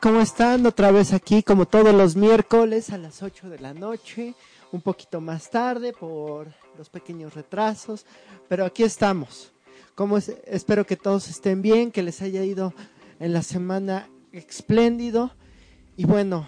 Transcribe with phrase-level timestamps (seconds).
[0.00, 0.66] ¿Cómo están?
[0.66, 4.34] Otra vez aquí, como todos los miércoles a las 8 de la noche,
[4.72, 6.48] un poquito más tarde por
[6.78, 8.04] los pequeños retrasos,
[8.48, 9.50] pero aquí estamos.
[9.94, 12.74] Como es- espero que todos estén bien, que les haya ido
[13.20, 15.30] en la semana espléndido.
[15.96, 16.46] Y bueno,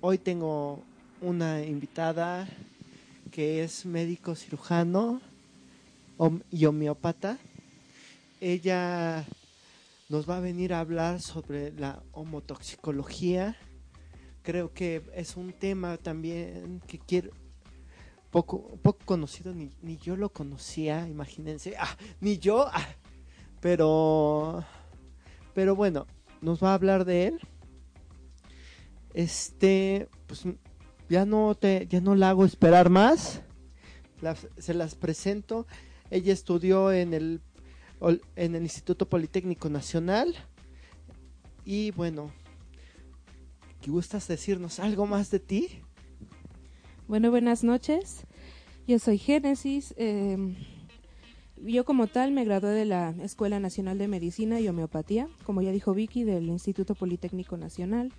[0.00, 0.82] hoy tengo
[1.20, 2.48] una invitada
[3.30, 5.20] que es médico cirujano
[6.50, 7.38] y homeópata.
[8.40, 9.24] Ella
[10.10, 13.56] nos va a venir a hablar sobre la homotoxicología.
[14.42, 17.30] Creo que es un tema también que quiero
[18.30, 22.88] poco poco conocido ni, ni yo lo conocía, imagínense, ah, ni yo, ah,
[23.60, 24.64] pero
[25.54, 26.06] pero bueno,
[26.40, 27.40] nos va a hablar de él.
[29.14, 30.42] Este, pues
[31.08, 33.42] ya no te ya no la hago esperar más.
[34.58, 35.68] Se las presento.
[36.10, 37.40] Ella estudió en el
[38.36, 40.34] en el Instituto Politécnico Nacional.
[41.64, 42.30] Y bueno,
[43.80, 45.68] ¿qué gustas decirnos algo más de ti?
[47.06, 48.24] Bueno, buenas noches.
[48.86, 49.94] Yo soy Génesis.
[49.96, 50.56] eh,
[51.62, 55.72] yo como tal me gradué de la Escuela Nacional de Medicina y Homeopatía, como ya
[55.72, 58.12] dijo Vicky, del Instituto Politécnico Nacional.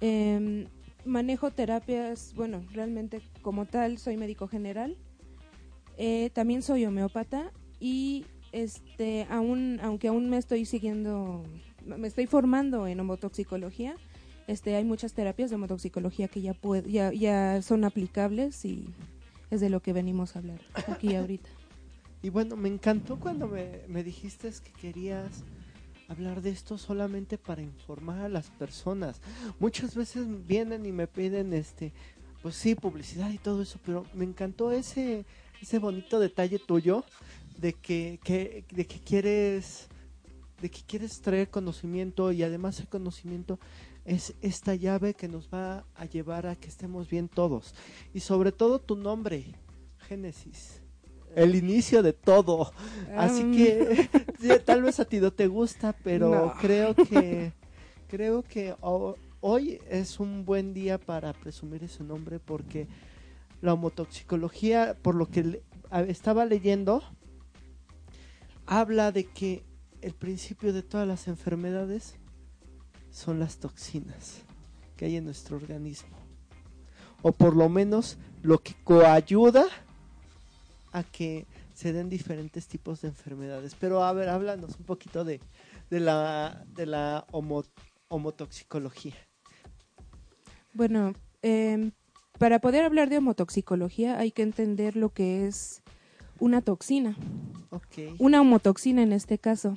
[0.00, 0.68] Eh,
[1.04, 4.96] manejo terapias, bueno, realmente como tal soy médico general.
[5.96, 11.44] Eh, también soy homeópata y este aún aunque aún me estoy siguiendo
[11.84, 13.96] me estoy formando en homotoxicología
[14.46, 18.88] este hay muchas terapias de homotoxicología que ya puede, ya, ya son aplicables y
[19.50, 21.48] es de lo que venimos a hablar aquí ahorita
[22.22, 25.44] Y bueno, me encantó cuando me, me dijiste que querías
[26.08, 29.20] hablar de esto solamente para informar a las personas.
[29.60, 31.92] Muchas veces vienen y me piden este,
[32.42, 35.26] pues sí, publicidad y todo eso, pero me encantó ese,
[35.60, 37.04] ese bonito detalle tuyo
[37.58, 39.88] de que, que, de que quieres
[40.62, 43.60] de que quieres traer conocimiento y además el conocimiento
[44.04, 47.74] es esta llave que nos va a llevar a que estemos bien todos
[48.12, 49.54] y sobre todo tu nombre
[50.08, 50.82] Génesis
[51.36, 52.72] el inicio de todo
[53.16, 53.52] así Um.
[53.54, 54.08] que
[54.64, 56.54] tal vez a ti no te gusta pero No.
[56.60, 57.52] creo que
[58.08, 62.88] creo que ho- hoy es un buen día para presumir ese nombre porque
[63.62, 65.62] la homotoxicología por lo que
[66.08, 67.02] estaba leyendo
[68.68, 69.64] habla de que
[70.02, 72.14] el principio de todas las enfermedades
[73.10, 74.42] son las toxinas
[74.96, 76.16] que hay en nuestro organismo.
[77.22, 79.64] O por lo menos lo que coayuda
[80.92, 83.74] a que se den diferentes tipos de enfermedades.
[83.74, 85.40] Pero a ver, háblanos un poquito de,
[85.90, 87.64] de la, de la homo-
[88.08, 89.14] homotoxicología.
[90.72, 91.12] bueno
[91.42, 91.90] em,
[92.38, 95.82] para poder hablar de homotoxicología hay que entender lo que es
[96.40, 97.16] una toxina
[98.18, 99.76] una homotoxina en este caso.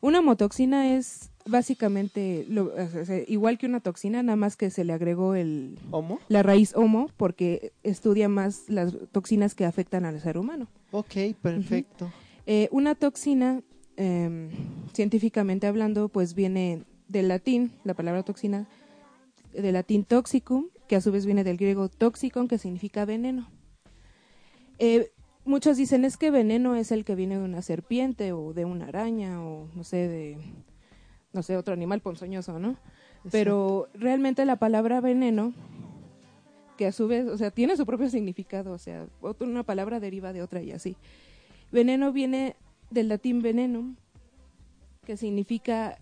[0.00, 4.82] Una homotoxina es básicamente lo- o sea, igual que una toxina, nada más que se
[4.84, 6.18] le agregó el, ¿Homo?
[6.28, 10.66] la raíz homo porque estudia más las toxinas que afectan al ser humano.
[10.90, 12.10] Ok, perfecto.
[12.46, 13.62] Eh, una toxina,
[13.96, 14.50] em,
[14.92, 18.66] científicamente hablando, pues viene del latín, la palabra toxina,
[19.52, 23.48] del latín toxicum, que a su vez viene del griego toxicon, que significa veneno.
[24.78, 25.10] Eh,
[25.50, 28.86] muchos dicen es que veneno es el que viene de una serpiente o de una
[28.86, 30.38] araña o no sé, de
[31.32, 32.76] no sé, otro animal ponzoñoso, ¿no?
[33.30, 35.52] Pero realmente la palabra veneno,
[36.78, 39.06] que a su vez, o sea, tiene su propio significado, o sea,
[39.40, 40.96] una palabra deriva de otra y así.
[41.70, 42.56] Veneno viene
[42.90, 43.96] del latín venenum,
[45.04, 45.98] que significa...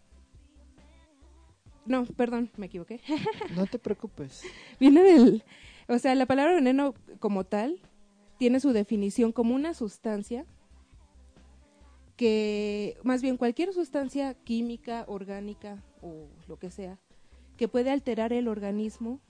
[1.84, 3.00] No, perdón, me equivoqué.
[3.56, 4.42] No te preocupes.
[4.80, 5.42] viene del...
[5.88, 7.80] O sea, la palabra veneno como tal
[8.38, 10.44] tiene su definición como una sustancia
[12.16, 16.98] que, más bien cualquier sustancia química, orgánica o lo que sea,
[17.56, 19.20] que puede alterar el organismo,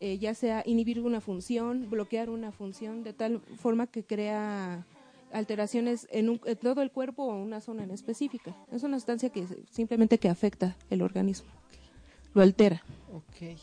[0.00, 4.86] eh, ya sea inhibir una función, bloquear una función, de tal forma que crea
[5.32, 8.54] alteraciones en, un- todo el cuerpo o una zona en específica.
[8.70, 11.48] Es una sustancia que simplemente que afecta el organismo,
[12.34, 12.82] lo altera.
[13.12, 13.58] Ok.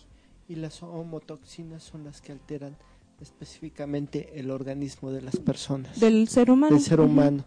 [0.50, 2.76] Y las homotoxinas son las que alteran
[3.22, 6.76] específicamente el organismo de las personas, Del ser humano.
[6.76, 7.46] del ser humano.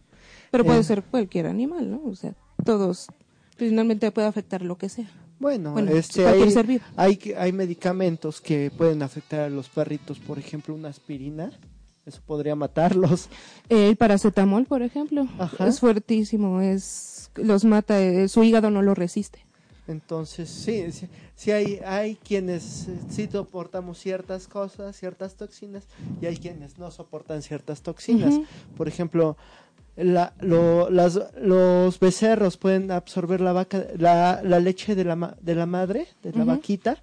[0.50, 0.84] Pero puede Eh.
[0.84, 2.02] ser cualquier animal, ¿no?
[2.04, 2.34] O sea,
[2.64, 3.08] todos,
[3.56, 5.10] finalmente puede afectar lo que sea.
[5.40, 6.84] Bueno, Bueno, este, hay, ser vivo.
[6.96, 11.50] hay, que- hay medicamentos que pueden afectar a los perritos, por ejemplo, una aspirina,
[12.06, 13.28] eso podría matarlos.
[13.68, 15.66] El paracetamol, por ejemplo, Ajá.
[15.66, 19.44] es fuertísimo, es los mata, eh, su hígado no lo resiste.
[19.86, 25.84] Entonces, sí, sí, sí hay, hay quienes eh, sí soportamos ciertas cosas, ciertas toxinas,
[26.22, 28.34] y hay quienes no soportan ciertas toxinas.
[28.78, 29.36] Por ejemplo,
[29.96, 35.54] la- lo- las- los becerros pueden absorber la, vaca, la, la leche de la, de
[35.54, 37.02] la madre, de la vaquita,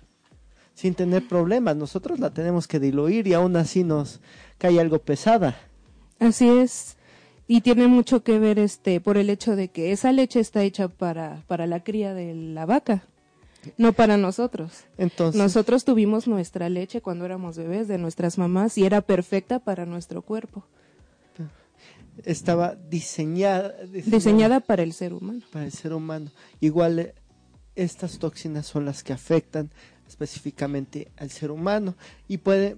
[0.74, 1.75] sin tener problemas.
[1.75, 4.22] Nosotros la tenemos que diluir y aún así nos
[4.57, 5.56] cae algo pesada.
[6.19, 6.98] Así es.
[7.51, 10.88] Y tiene mucho que ver este por el hecho de que esa leche está hecha
[10.88, 13.03] para, para la cría de la vaca,
[13.77, 14.86] no para nosotros.
[14.98, 19.86] Entonces, Nosotros tuvimos nuestra leche cuando éramos bebés de nuestras mamás y era perfecta para
[19.86, 20.65] nuestro cuerpo,
[22.24, 25.42] estaba diseñada, diseñada para el ser humano.
[25.51, 26.31] para el ser humano.
[26.62, 27.15] Igual eh,
[27.75, 29.71] estas toxinas son las que afectan
[30.07, 31.95] específicamente al ser humano
[32.30, 32.77] y puede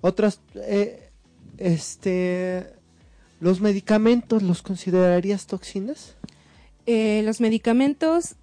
[0.00, 1.10] otras eh,
[1.58, 2.78] este
[3.40, 6.16] los medicamentos los considerarías toxinas
[6.86, 8.36] Eh, los medicamentos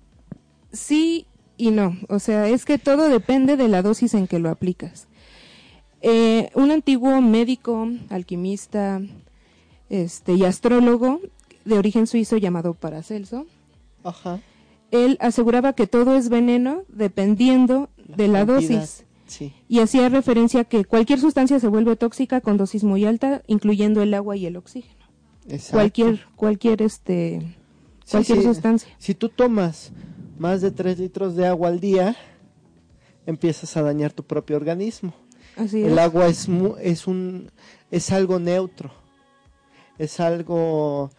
[0.72, 1.26] sí
[1.58, 5.08] y no, o sea, es que todo depende de la dosis en que lo aplicas.
[6.02, 9.02] Eh, un antiguo médico, alquimista,
[9.90, 11.20] este y astrólogo
[11.66, 13.48] de origen suizo llamado Paracelso,
[14.04, 14.40] ajá
[14.92, 18.80] él aseguraba que todo es veneno dependiendo de la cantidad.
[18.80, 23.06] dosis sí y hacía referencia a que cualquier sustancia se vuelve tóxica con dosis muy
[23.06, 25.06] alta, incluyendo el agua y el oxígeno.
[25.48, 25.78] exacto.
[25.78, 27.56] Cualquier cualquier este
[28.10, 28.44] cualquier sí.
[28.46, 28.90] sustancia.
[28.98, 29.92] si tú tomas
[30.40, 32.16] más de 3 litros de agua al día
[33.26, 35.14] empiezas a dañar tu propio organismo
[35.56, 35.98] Así El es.
[35.98, 37.50] agua es mu- es un
[37.90, 38.92] es algo neutro.
[39.98, 41.10] Es algo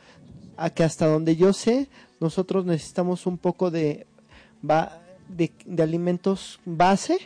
[0.57, 1.89] a que hasta donde yo sé,
[2.21, 4.07] nosotros necesitamos un poco de
[4.63, 7.19] de, de alimentos base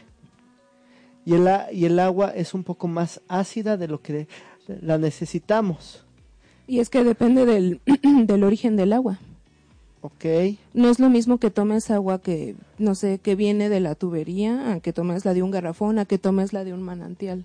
[1.25, 4.27] y el a- y el agua es un poco más ácida de lo que
[4.81, 6.05] la necesitamos.
[6.67, 7.81] Y es que depende del,
[8.27, 9.19] del origen del agua.
[10.01, 10.25] ¿Ok?
[10.75, 14.73] No es lo mismo que tomes agua que, no sé, que viene de la tubería,
[14.73, 17.45] a que tomes la de un garrafón, a que tomes la de un manantial.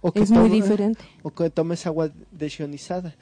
[0.00, 1.00] O Es muy tome- diferente.
[1.22, 3.14] O que tomes agua desionizada.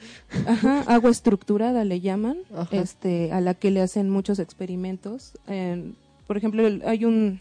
[0.47, 2.76] Ajá, agua estructurada le llaman, Ajá.
[2.76, 5.32] este, a la que le hacen muchos experimentos.
[5.49, 5.97] En-
[6.29, 7.41] por ejemplo, hay un,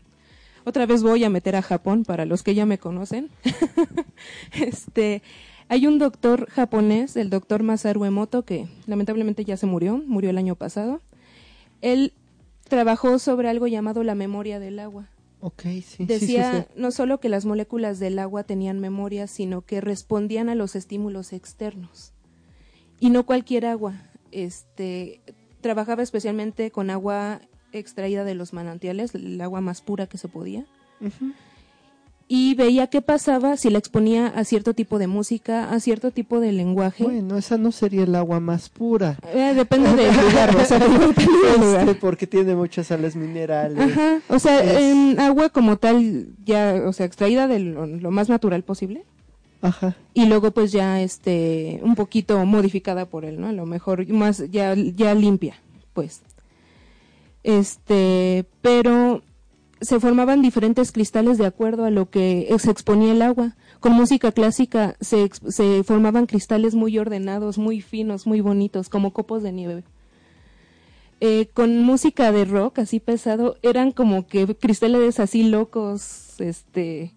[0.66, 3.30] otra vez voy a meter a Japón para los que ya me conocen.
[4.60, 5.22] este,
[5.70, 10.38] hay un doctor japonés, el doctor Masaru Emoto, que lamentablemente ya se murió, murió el
[10.38, 11.02] año pasado.
[11.82, 12.14] Él
[12.68, 15.08] trabajó sobre algo llamado la memoria del agua.
[15.40, 15.84] Ok, sí.
[15.84, 16.80] sí, sí, Decía sí.
[16.80, 21.34] no solo que las moléculas del agua tenían memoria, sino que respondían a los estímulos
[21.34, 22.14] externos.
[23.00, 23.94] Y no cualquier agua.
[24.32, 25.22] Este
[25.62, 27.42] trabajaba especialmente con agua
[27.72, 30.66] extraída de los manantiales, el agua más pura que se podía.
[32.28, 36.40] Y veía qué pasaba si la exponía a cierto tipo de música, a cierto tipo
[36.40, 37.04] de lenguaje.
[37.04, 39.20] Bueno, esa no sería el agua más pura.
[39.32, 40.80] Eh, depende del lugar, o sea.
[41.82, 43.78] Este, porque tiene muchas sales minerales.
[43.78, 48.10] Ajá, o sea, Es- en agua como tal, ya, o sea, extraída de lo- lo
[48.10, 49.04] más natural posible.
[49.62, 49.96] Ajá.
[50.14, 53.48] y luego pues ya este un poquito modificada por él, ¿no?
[53.48, 55.56] A lo mejor más ya ya limpia,
[55.94, 56.22] pues.
[57.46, 59.22] Este, pero
[59.80, 63.56] se formaban diferentes cristales de acuerdo a lo que se exponía el agua.
[63.80, 69.44] Con música clásica se, se formaban cristales muy ordenados, muy finos, muy bonitos, como copos
[69.44, 69.84] de nieve.
[71.22, 77.14] Eh, con música de rock así pesado, eran como que cristales así locos, este,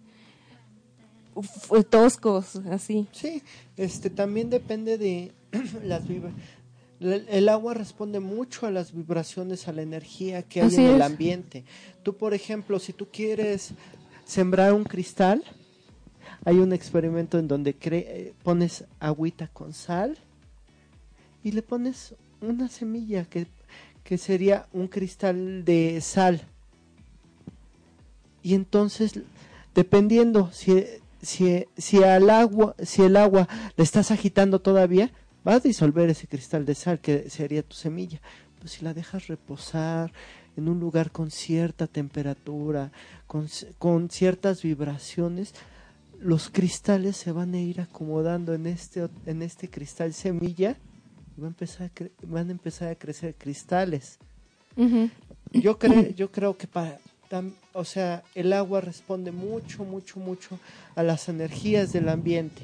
[1.88, 3.06] toscos, así.
[3.12, 3.42] Sí,
[3.78, 5.32] este también depende de
[5.84, 6.34] las vibra-
[7.00, 11.00] El, agua responde mucho a las vibraciones, a la energía que hay Así en el
[11.00, 11.06] es.
[11.06, 11.64] ambiente.
[12.02, 13.70] Tú, por ejemplo, si tú quieres
[14.24, 15.44] sembrar un cristal,
[16.44, 20.18] hay un experimento en donde cre- eh, pones agüita con sal
[21.44, 23.46] y le pones una semilla que,
[24.02, 26.42] que sería un cristal de sal.
[28.42, 29.12] Y entonces,
[29.74, 30.84] dependiendo si,
[31.22, 35.12] si, si al agua, si el agua le estás agitando todavía,
[35.46, 38.20] va a disolver ese cristal de sal que sería tu semilla.
[38.56, 40.12] Pero si la dejas reposar
[40.56, 42.90] en un lugar con cierta temperatura,
[43.26, 45.54] con, con ciertas vibraciones,
[46.20, 50.76] los cristales se van a ir acomodando en este, en este cristal semilla
[51.36, 54.18] y va a empezar a van a empezar a crecer cristales.
[55.52, 56.98] Yo creo, yo creo que para,
[57.72, 60.58] o sea, el agua responde mucho, mucho, mucho
[60.94, 62.62] a las energías del ambiente,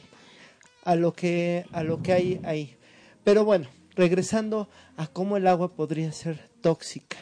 [0.85, 2.77] a lo que, a lo que hay ahí.
[3.25, 7.17] Pero bueno, regresando a cómo el agua podría ser tóxica.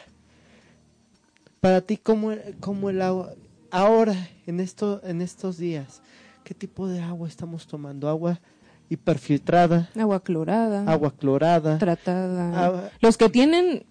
[1.59, 3.33] Para ti, ¿cómo, cómo el agua,
[3.71, 4.15] ahora,
[4.45, 6.01] en, esto, en estos días,
[6.43, 8.09] qué tipo de agua estamos tomando?
[8.09, 8.41] ¿Agua
[8.89, 9.89] hiperfiltrada?
[9.97, 10.83] Agua clorada.
[10.91, 11.77] Agua clorada.
[11.77, 12.91] Tratada.
[12.99, 13.85] Los que tienen,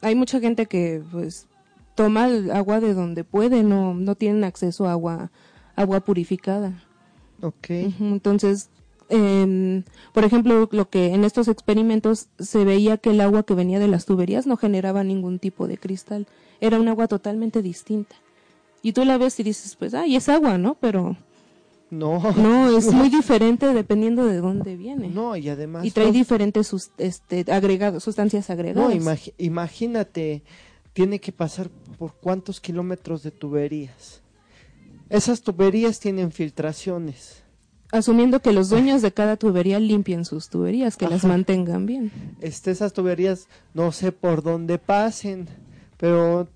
[0.00, 1.46] hay mucha gente que pues
[1.94, 5.30] toma agua de donde puede, no, no tienen acceso a agua,
[5.76, 6.82] agua purificada.
[7.42, 7.70] Ok.
[7.70, 8.70] entonces,
[9.08, 13.78] eh, por ejemplo, lo que en estos experimentos se veía que el agua que venía
[13.78, 16.26] de las tuberías no generaba ningún tipo de cristal,
[16.60, 18.16] era un agua totalmente distinta.
[18.82, 20.74] Y tú la ves y dices, pues, ay, es agua, ¿no?
[20.74, 21.16] Pero
[21.90, 22.20] no.
[22.36, 25.08] No, es muy diferente dependiendo de dónde viene.
[25.08, 25.84] No, y además.
[25.84, 28.94] Y trae diferentes este, agregados, sustancias agregadas.
[28.94, 30.42] No, imagínate,
[30.92, 34.22] tiene que pasar por cuántos kilómetros de tuberías.
[35.08, 37.42] Esas tuberías tienen filtraciones
[37.90, 42.10] asumiendo que los dueños de cada tubería limpien sus tuberías, que las mantengan bien.
[42.40, 45.48] Este, esas tuberías no sé por dónde pasen,
[45.96, 46.48] pero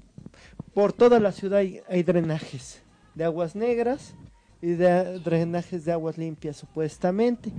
[0.74, 2.82] por toda la ciudad hay, drenajes
[3.14, 4.14] de aguas negras
[4.60, 7.50] y de drenajes de aguas limpias supuestamente.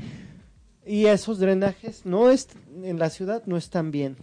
[0.86, 2.50] Y esos drenajes no es,
[2.84, 4.18] en la ciudad no están bien.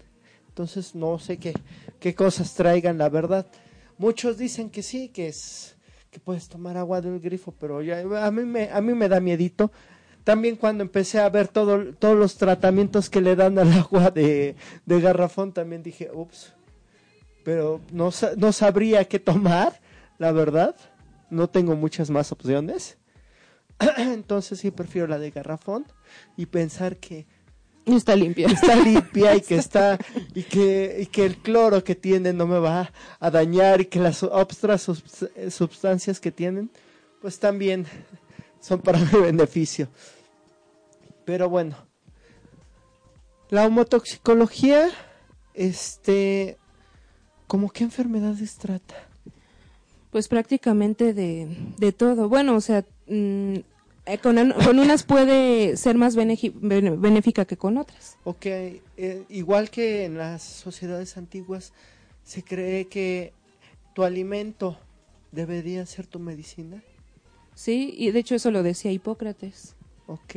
[0.48, 1.54] Entonces no sé qué,
[2.00, 3.46] qué cosas traigan, la verdad.
[3.98, 5.76] Muchos dicen que sí, que es
[6.10, 9.20] que puedes tomar agua del grifo, pero ya, a mí me, a mí me da
[9.20, 9.70] miedito.
[10.24, 14.56] También cuando empecé a ver todo, todos los tratamientos que le dan al agua de,
[14.84, 16.52] de garrafón, también dije, ups,
[17.44, 19.80] pero no, no sabría qué tomar,
[20.18, 20.76] la verdad.
[21.30, 22.98] No tengo muchas más opciones.
[23.96, 25.86] Entonces sí prefiero la de garrafón
[26.36, 27.26] y pensar que
[27.96, 28.48] Está limpia.
[28.48, 29.98] Está limpia y que está
[30.34, 34.00] y que y que el cloro que tiene no me va a dañar y que
[34.00, 34.90] las otras
[35.50, 36.70] sustancias que tienen
[37.20, 37.86] pues también
[38.60, 39.88] son para mi beneficio.
[41.24, 41.76] Pero bueno,
[43.48, 44.88] la homotoxicología
[45.54, 46.58] este
[47.46, 48.94] ¿cómo qué enfermedades trata?
[50.10, 52.28] Pues prácticamente de, de todo.
[52.28, 53.56] Bueno, o sea, mm,
[54.12, 54.38] eh, con,
[54.78, 58.16] unas puede ser más benéfica que con otras.
[58.24, 61.72] Ok, eh, igual que en las sociedades antiguas
[62.24, 63.32] se cree que
[63.94, 64.78] tu alimento
[65.32, 66.82] debería ser tu medicina.
[67.54, 69.76] Sí, y de hecho eso lo decía Hipócrates.
[70.06, 70.34] Ok.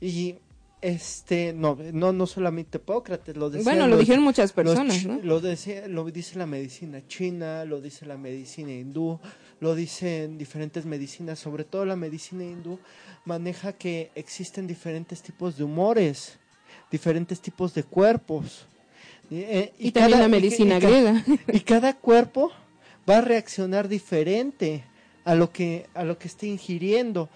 [0.00, 0.36] Y
[0.82, 3.64] este, no, no, no solamente Hipócrates, lo decía.
[3.64, 5.20] Bueno, lo dijeron muchas personas, ¿no?
[5.22, 9.20] Lo, decía, lo dice la medicina china, lo dice la medicina hindú,
[9.60, 12.78] lo dicen diferentes medicinas, sobre todo la medicina hindú
[13.24, 16.38] maneja que existen diferentes tipos de humores,
[16.90, 18.66] diferentes tipos de cuerpos.
[19.30, 21.24] y, eh, también la medicina griega.
[21.52, 22.50] Y cada cuerpo
[23.08, 24.84] va a reaccionar diferente
[25.24, 27.28] a lo que, a lo que esté ingiriendo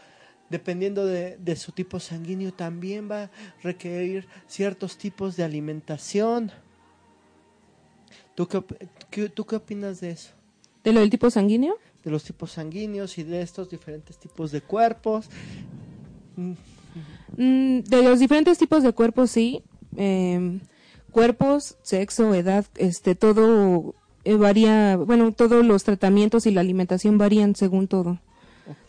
[0.50, 3.30] dependiendo de, de, su tipo sanguíneo, también va a
[3.62, 6.52] requerir ciertos tipos de alimentación.
[8.34, 10.30] ¿Tú qué, ¿Tú qué opinas de eso?
[10.84, 11.76] ¿De lo del tipo sanguíneo?
[12.04, 15.28] De los tipos sanguíneos y de estos diferentes tipos de cuerpos.
[17.36, 19.62] Mm, de los diferentes tipos de cuerpos, sí.
[19.96, 20.60] Em,
[21.10, 23.94] cuerpos, sexo, edad, este, todo
[24.24, 28.20] eh, varía, bueno, todos los tratamientos y la alimentación varían según todo.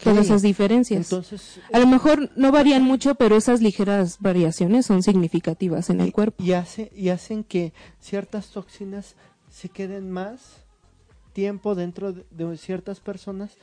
[0.01, 1.11] Todas esas diferencias.
[1.11, 6.13] Entonces, a lo mejor no varían mucho, pero esas ligeras variaciones son significativas en el
[6.13, 6.41] cuerpo.
[6.41, 9.15] Y, hace, y hacen que ciertas toxinas
[9.49, 10.64] se queden más
[11.35, 13.57] tiempo dentro de, ciertas personas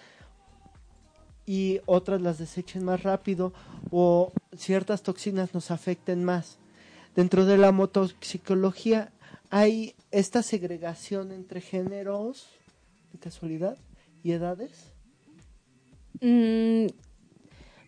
[1.46, 3.54] y otras las desechen más rápido
[3.90, 6.58] o ciertas toxinas nos afecten más.
[7.16, 9.10] Dentro de la motoxicología
[9.50, 12.46] hay esta segregación entre géneros,
[13.12, 13.78] de casualidad,
[14.22, 14.92] y edades.
[16.20, 16.86] Mm,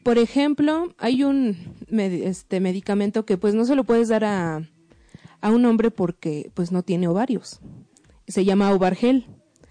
[0.02, 1.56] por ejemplo, hay un
[1.90, 4.66] este medicamento que pues no se lo puedes dar a,
[5.42, 7.60] a un hombre porque pues no tiene ovarios.
[8.26, 9.26] Se llama Ovargel.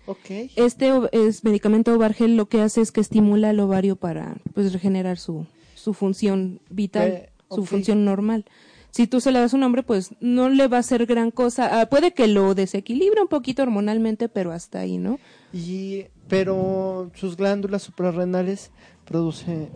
[0.05, 0.51] Okay.
[0.55, 5.17] Este es medicamento Ovargel lo que hace es que estimula el ovario para pues regenerar
[5.17, 5.45] su,
[5.75, 8.45] su función vital, su función normal.
[8.91, 11.81] Si tú se le das un hombre, pues no le va a hacer gran cosa.
[11.81, 15.19] Ah, puede que lo desequilibre un poquito hormonalmente, pero hasta ahí, ¿no?
[15.51, 18.72] Y pero sus glándulas suprarrenales
[19.05, 19.69] produce,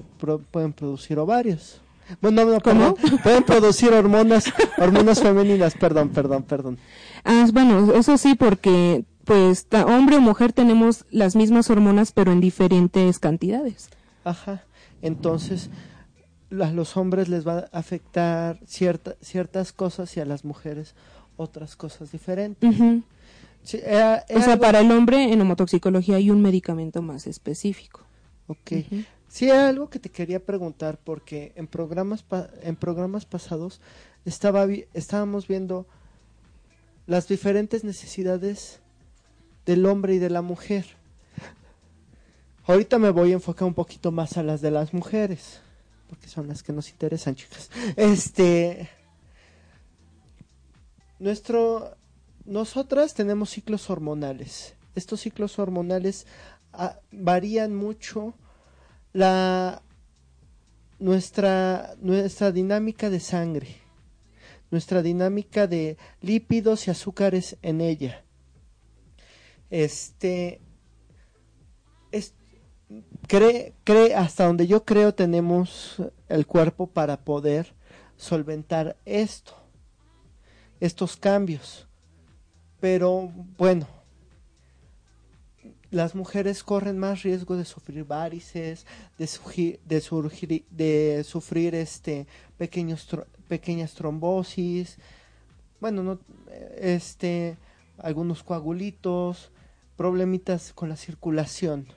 [0.51, 1.81] pueden producir ovarios.
[2.21, 2.95] Bueno, no, ¿Cómo?
[3.23, 4.45] pueden producir hormonas,
[4.77, 6.77] hormonas femeninas, perdón, perdón, perdón.
[7.23, 12.39] Ah, bueno, eso sí, porque pues hombre o mujer tenemos las mismas hormonas, pero en
[12.41, 13.89] diferentes cantidades.
[14.23, 14.63] Ajá.
[15.01, 15.69] Entonces,
[16.51, 20.95] a los hombres les va a afectar cierta, ciertas cosas y a las mujeres
[21.35, 22.73] otras cosas diferentes.
[23.63, 28.01] Sí, era- O sea, algo- para el hombre en homotoxicología hay un medicamento más específico.
[28.47, 28.71] Ok.
[29.27, 33.81] Sí, era algo que te quería preguntar porque en programas pa- en programas pasados
[34.23, 35.85] estaba vi- estábamos viendo
[37.07, 38.79] las diferentes necesidades
[39.67, 40.85] del hombre y de la mujer.
[42.65, 45.59] Ahorita me voy a enfocar un poquito más a las de las mujeres,
[46.09, 47.69] porque son las que nos interesan, chicas.
[47.97, 48.89] Este
[51.19, 51.95] nuestro
[52.45, 54.73] nosotras tenemos ciclos hormonales.
[54.95, 56.25] Estos ciclos hormonales
[56.71, 58.33] ah, varían mucho
[59.11, 59.81] la
[60.97, 63.67] nuestra nuestra dinámica de sangre,
[64.71, 68.23] nuestra dinámica de lípidos y azúcares en ella.
[69.69, 70.61] Este
[72.11, 72.33] es,
[73.27, 77.73] cree, cree hasta donde yo creo tenemos el cuerpo para poder
[78.15, 79.55] solventar esto,
[80.79, 81.87] estos cambios.
[82.79, 83.87] Pero bueno,
[85.89, 88.85] las mujeres corren más riesgo de sufrir varices,
[89.17, 93.07] de, sugi- de, surgir- de sufrir este pequeños
[93.47, 94.97] pequeñas trombosis,
[95.79, 96.19] bueno, no,
[96.77, 97.55] este,
[97.97, 99.51] algunos coagulitos,
[99.97, 101.87] problemitas con la circulación,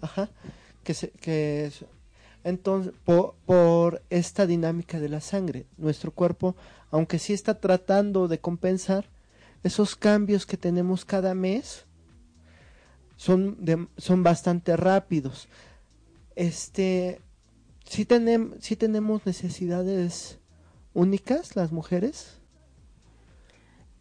[0.00, 0.30] ajá,
[0.84, 1.84] que se, que es-
[2.44, 6.54] entonces por, esta dinámica de la sangre, nuestro cuerpo,
[6.90, 9.06] aunque sí está tratando de compensar
[9.64, 11.86] esos cambios que tenemos cada mes,
[13.16, 15.48] son, de- son bastante rápidos.
[16.36, 17.20] Este,
[17.86, 20.38] sí, tenem- sí tenemos necesidades
[20.92, 22.38] únicas las mujeres.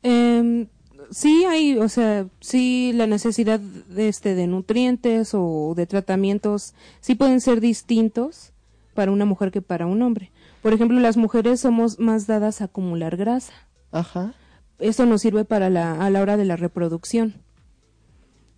[0.02, 0.68] Em,
[1.12, 7.16] sí hay, o sea, sí la necesidad de este de nutrientes o de tratamientos sí
[7.16, 8.52] pueden ser distintos
[8.94, 10.32] para una mujer que para un hombre.
[10.62, 13.54] Por ejemplo, las mujeres somos más dadas a acumular grasa.
[13.92, 14.34] Ajá,
[14.80, 17.36] Eso nos sirve para la a la hora de la reproducción.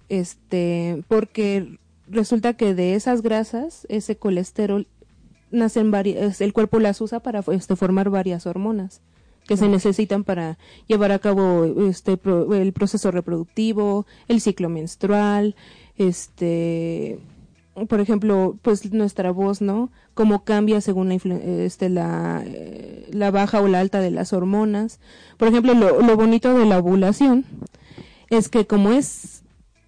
[0.07, 4.87] Este, porque resulta que de esas grasas, ese colesterol
[5.51, 9.01] nacen varias, el cuerpo las usa para este, formar varias hormonas
[9.47, 15.55] que se necesitan para llevar a cabo este pro- el proceso reproductivo, el ciclo menstrual,
[15.97, 17.19] este
[17.89, 19.91] por ejemplo, pues nuestra voz, ¿no?
[20.13, 25.01] Cómo cambia según la, este, la, eh, la baja o la alta de las hormonas.
[25.35, 27.43] Por ejemplo, lo, lo bonito de la ovulación
[28.29, 29.43] es que como es,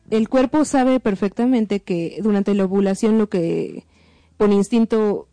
[0.09, 3.85] el cuerpo sabe perfectamente que durante la ovulación lo que
[4.35, 5.29] por instinto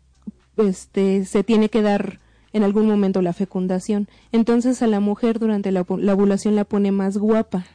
[0.55, 2.21] este, se tiene que dar
[2.55, 4.07] en algún momento la fecundación.
[4.31, 7.65] Entonces a la mujer durante la, la ovulación la pone más guapa.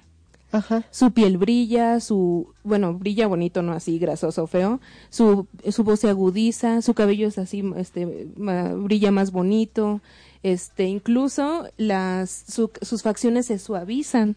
[0.52, 6.00] Ajá, su piel brilla, su, bueno, brilla bonito, no así grasoso, feo, su, su voz
[6.00, 10.00] se agudiza, su cabello es así, este, ma- brilla más bonito,
[10.42, 14.34] este, incluso las, su- sus facciones se suavizan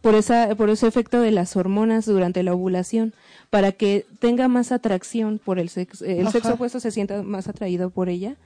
[0.00, 3.12] por esa, por ese efecto de las hormonas durante la ovulación,
[3.50, 6.30] para que tenga más atracción por el sexo, el Ajá.
[6.30, 8.36] sexo opuesto se sienta más atraído por ella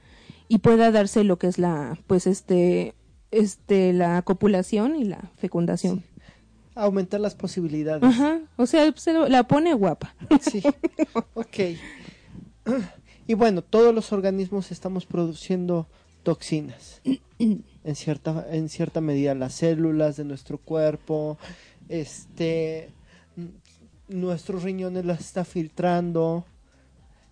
[0.47, 2.93] y pueda darse lo que es la, pues este,
[3.31, 6.03] este, la copulación y la fecundación.
[6.75, 8.03] aumentar las posibilidades.
[8.03, 10.15] Ajá, o sea, se la pone guapa.
[10.41, 10.61] Sí,
[11.33, 11.57] ok.
[13.27, 15.87] Y bueno, todos los organismos estamos produciendo
[16.23, 17.01] toxinas.
[17.39, 21.37] En cierta, en cierta medida, las células de nuestro cuerpo,
[21.89, 22.89] este,
[24.07, 26.45] nuestros riñones las está filtrando.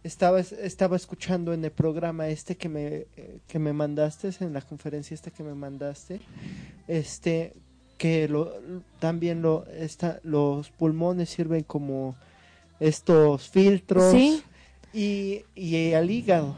[0.04, 3.06] Estaba, estaba escuchando en el programa este que me,
[3.48, 6.20] que me mandaste, en la conferencia esta que me mandaste,
[6.90, 7.54] este,
[7.98, 8.52] que lo,
[9.00, 12.16] también lo, esta, los pulmones sirven como
[12.82, 14.44] estos filtros Sí.
[14.94, 16.54] y, y al hígado.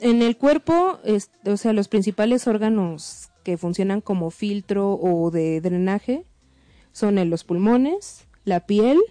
[0.00, 5.60] En el cuerpo, es- o sea, los principales órganos que funcionan como filtro o de
[5.60, 6.24] drenaje
[6.92, 9.02] son los pulmones, la piel,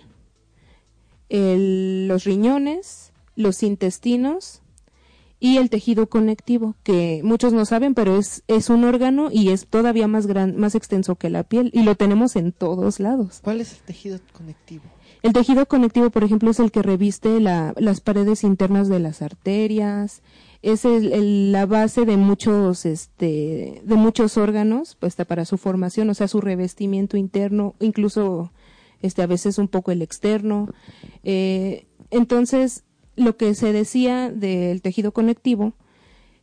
[1.29, 4.61] el- los riñones, los intestinos
[5.39, 9.67] y el tejido conectivo, que muchos no saben, pero es, es un órgano y es
[9.67, 13.41] todavía más gran, más extenso que la piel y lo tenemos en todos lados.
[13.43, 14.83] ¿Cuál es el tejido conectivo?
[15.21, 19.21] El tejido conectivo, por ejemplo, es el que reviste la- las paredes internas de las
[19.21, 20.21] arterias,
[20.61, 25.57] es el- el- la base de muchos, este, de muchos órganos, pues está para su
[25.57, 28.53] formación, o sea, su revestimiento interno, incluso,
[29.01, 30.69] este, a veces un poco el externo.
[31.25, 32.83] Eh, entonces,
[33.15, 35.73] lo que se decía del tejido conectivo,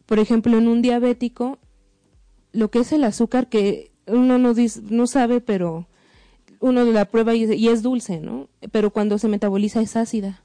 [0.07, 1.59] por ejemplo, en un diabético,
[2.53, 5.87] lo que es el azúcar que uno no, dis- no sabe, pero
[6.61, 8.49] uno la prueba y, y es dulce, ¿no?
[8.73, 10.43] Pero cuando se metaboliza es ácida.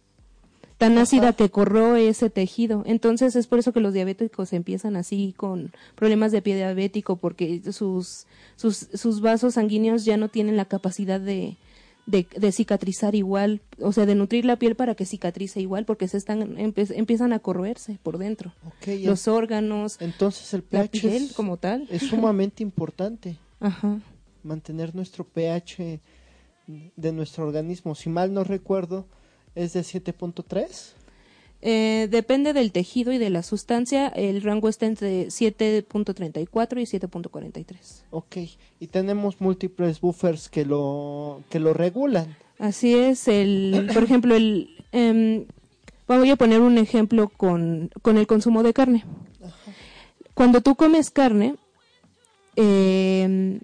[0.78, 2.84] tan ácida que corroe ese tejido.
[2.86, 7.62] Entonces es por eso que los diabéticos empiezan así con problemas de pie diabético porque
[7.72, 11.56] sus, sus, sus vasos sanguíneos ya no tienen la capacidad de,
[12.06, 16.08] de, de, cicatrizar igual, o sea, de nutrir la piel para que cicatrice igual, porque
[16.08, 18.54] se están empiezan a corroerse por dentro.
[19.04, 23.38] los órganos, entonces el pH la piel como tal es sumamente importante.
[23.60, 24.00] Ajá.
[24.44, 26.00] Mantener nuestro pH
[26.68, 29.06] de nuestro organismo, si mal no recuerdo,
[29.56, 30.94] es de 7.3.
[31.68, 38.04] Eh, depende del tejido y de la sustancia, el rango está entre 7.34 y 7.43.
[38.12, 38.38] Ok,
[38.80, 42.38] y tenemos múltiples buffers que lo, que lo regulan.
[42.60, 45.48] Así es, el, por ejemplo, el, eh,
[46.08, 49.04] voy a poner un ejemplo con, con el consumo de carne.
[50.36, 51.56] Cuando tú comes carne,
[52.58, 53.60] eh,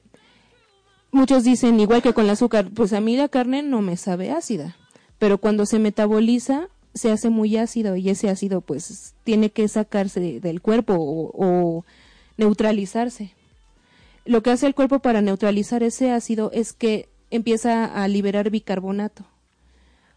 [1.11, 4.31] muchos dicen, igual que con el azúcar, pues a mí la carne no me sabe
[4.31, 4.75] ácida,
[5.19, 10.39] pero cuando se metaboliza se hace muy ácido y ese ácido pues tiene que sacarse
[10.39, 11.85] del cuerpo o,
[12.37, 13.33] neutralizarse.
[14.25, 19.25] Lo que hace el cuerpo para neutralizar ese ácido es que empieza a liberar bicarbonato.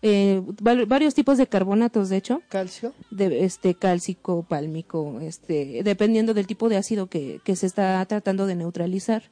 [0.01, 2.43] Eh, varios tipos de carbonatos, de hecho.
[2.49, 2.93] Calcio.
[3.11, 8.47] De, este, cálcico, pálmico, este, dependiendo del tipo de ácido que, que se está tratando
[8.47, 9.23] de neutralizar.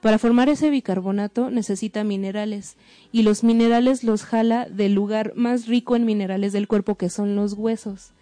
[0.00, 2.76] Para formar ese bicarbonato necesita minerales
[3.12, 7.34] y los minerales los jala del lugar más rico en minerales del cuerpo que son
[7.34, 8.12] los huesos.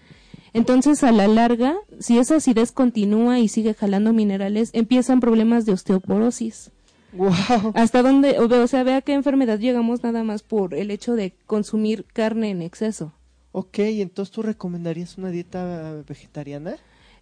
[0.52, 5.72] Entonces, a la larga, si esa acidez continúa y sigue jalando minerales, empiezan problemas de
[5.72, 6.70] osteoporosis.
[7.12, 7.72] Wow.
[7.74, 12.04] Hasta dónde, o sea, vea qué enfermedad llegamos nada más por el hecho de consumir
[12.12, 13.12] carne en exceso.
[13.50, 16.76] Ok, entonces tú recomendarías una dieta vegetariana?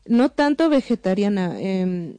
[0.07, 1.57] No tanto vegetariana.
[1.59, 2.17] Eh,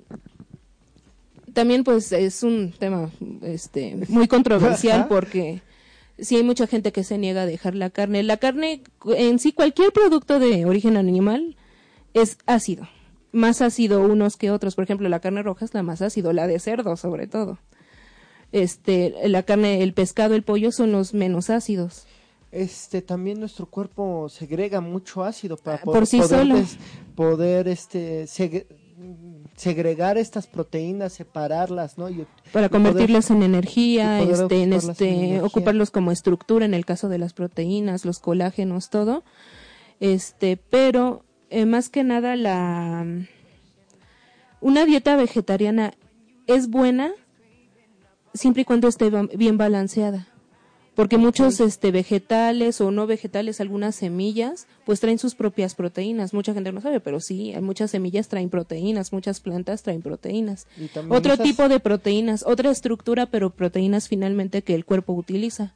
[1.53, 3.09] también pues es un tema
[3.41, 5.61] este muy controversial porque
[6.19, 8.23] sí hay mucha gente que se niega a dejar la carne.
[8.23, 11.55] La carne en sí cualquier producto de origen animal
[12.13, 12.87] es ácido,
[13.31, 14.75] más ácido unos que otros.
[14.75, 17.59] Por ejemplo, la carne roja es la más ácido, la de cerdo sobre todo.
[18.51, 22.05] Este, la carne, el pescado, el pollo son los menos ácidos.
[22.51, 26.65] Este, también nuestro cuerpo segrega mucho ácido para poder, Por sí poder,
[27.15, 28.27] poder este,
[29.55, 32.07] segregar estas proteínas, separarlas, ¿no?
[32.51, 37.33] para convertirlas en energía, este, en este, ocuparlos como estructura en el caso de las
[37.33, 39.23] proteínas, los colágenos, todo.
[39.99, 43.05] Este, pero eh, más que nada la
[44.59, 45.93] una dieta vegetariana
[46.47, 47.11] es buena
[48.33, 50.32] siempre y cuando esté bien balanceada
[50.95, 56.33] porque muchos este vegetales o no vegetales, algunas semillas, pues traen sus propias proteínas.
[56.33, 60.67] Mucha gente no sabe, pero sí, muchas semillas traen proteínas, muchas plantas traen proteínas.
[61.09, 65.73] Otro tipo de proteínas, otra estructura, pero proteínas finalmente que el cuerpo utiliza.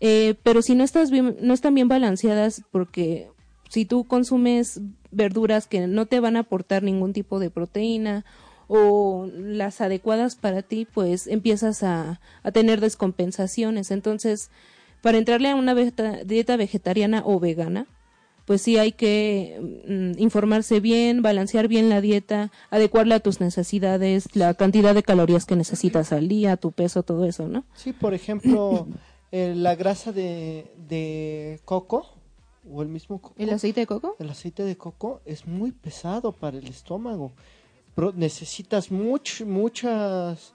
[0.00, 3.28] Eh, pero si no estás bien, no están bien balanceadas, porque
[3.68, 8.24] si tú consumes verduras que no te van a aportar ningún tipo de proteína
[8.72, 13.90] o las adecuadas para ti, pues empiezas a, a tener descompensaciones.
[13.90, 14.48] Entonces,
[15.02, 17.88] para entrarle a una dieta vegetariana o vegana,
[18.44, 24.28] pues sí hay que mm, informarse bien, balancear bien la dieta, adecuarla a tus necesidades,
[24.36, 27.64] la cantidad de calorías que necesitas al día, tu peso, todo eso, ¿no?
[27.74, 28.86] Sí, por ejemplo,
[29.32, 32.06] eh, la grasa de, de coco
[32.72, 33.34] o el mismo coco.
[33.36, 34.14] ¿El aceite de coco?
[34.20, 37.32] El aceite de coco es muy pesado para el estómago
[38.14, 40.54] necesitas much, muchas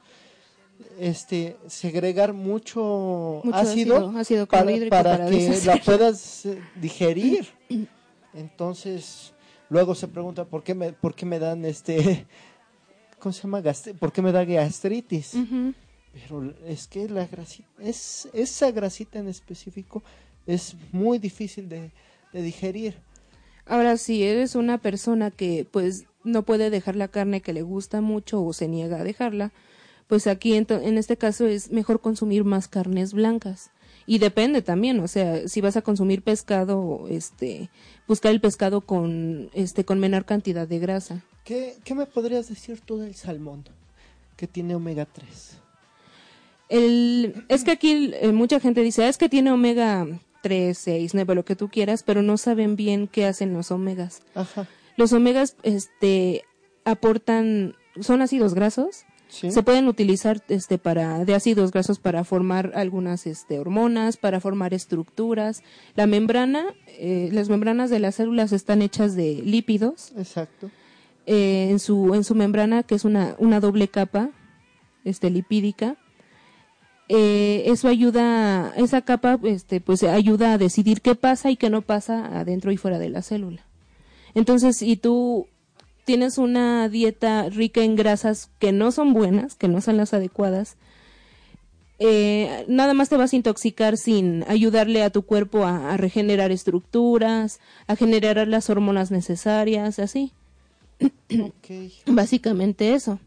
[0.99, 4.13] este segregar mucho, ácido,
[4.47, 7.47] para, que la puedas eh, digerir.
[8.33, 9.33] Entonces
[9.69, 12.27] luego se pregunta por qué me por qué me dan este
[13.19, 13.63] cómo se llama
[13.99, 15.35] por qué me da gastritis
[16.13, 20.03] pero es que la grasita es esa grasita en específico
[20.45, 21.91] es muy difícil de,
[22.31, 22.95] de digerir.
[23.65, 28.01] Ahora si eres una persona que pues no puede dejar la carne que le gusta
[28.01, 29.53] mucho o se niega a dejarla,
[30.07, 33.71] pues aquí en, este caso es mejor consumir más carnes blancas.
[34.07, 37.69] Y depende también, o sea, si vas a consumir pescado, este,
[38.07, 41.23] buscar el pescado con, este, con menor cantidad de grasa.
[41.43, 43.63] ¿Qué, qué me podrías decir tú del salmón
[44.35, 45.57] que tiene omega 3?
[46.69, 50.07] El, es que aquí eh, mucha gente dice, ah, es que tiene omega
[50.43, 54.21] 3, 6, 9, lo que tú quieras, pero no saben bien qué hacen los omegas.
[54.35, 54.67] Ajá.
[54.97, 56.43] Los omegas este,
[56.83, 59.05] aportan, son ácidos grasos.
[59.27, 64.73] Se pueden utilizar este, para, de ácidos grasos para formar algunas este, hormonas, para formar
[64.73, 65.61] estructuras.
[65.95, 70.13] La membrana, eh, las membranas de las células están hechas de lípidos.
[70.15, 70.69] Exacto.
[71.25, 74.29] Eh, en, su, en su membrana, que es una, una doble capa
[75.03, 75.97] este, lipídica,
[77.09, 81.81] eh, eso ayuda, esa capa, este, pues ayuda a decidir qué pasa y qué no
[81.81, 83.65] pasa adentro y fuera de la célula.
[84.35, 85.47] Entonces, si tú
[86.05, 90.77] tienes una dieta rica en grasas que no son buenas, que no son las adecuadas,
[91.97, 97.59] eh, nada más te vas a intoxicar sin ayudarle a tu cuerpo a, regenerar estructuras,
[97.87, 100.33] a generar las hormonas necesarias, así.
[102.05, 103.19] Básicamente eso.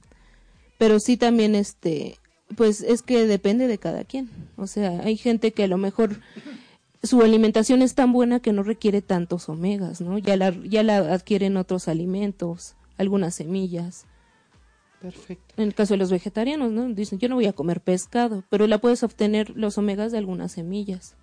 [0.77, 2.18] Pero sí también este,
[2.57, 4.31] pues es que depende de cada quien.
[4.57, 6.21] O sea, hay gente que a lo mejor
[7.02, 10.18] su alimentación es tan buena que no requiere tantos omegas, ¿no?
[10.18, 14.06] Ya la, ya la adquieren otros alimentos, algunas semillas.
[15.00, 15.54] Perfecto.
[15.56, 16.88] En el caso de los vegetarianos, ¿no?
[16.88, 20.52] Dicen, yo no voy a comer pescado, pero la puedes obtener los omegas de algunas
[20.52, 21.14] semillas.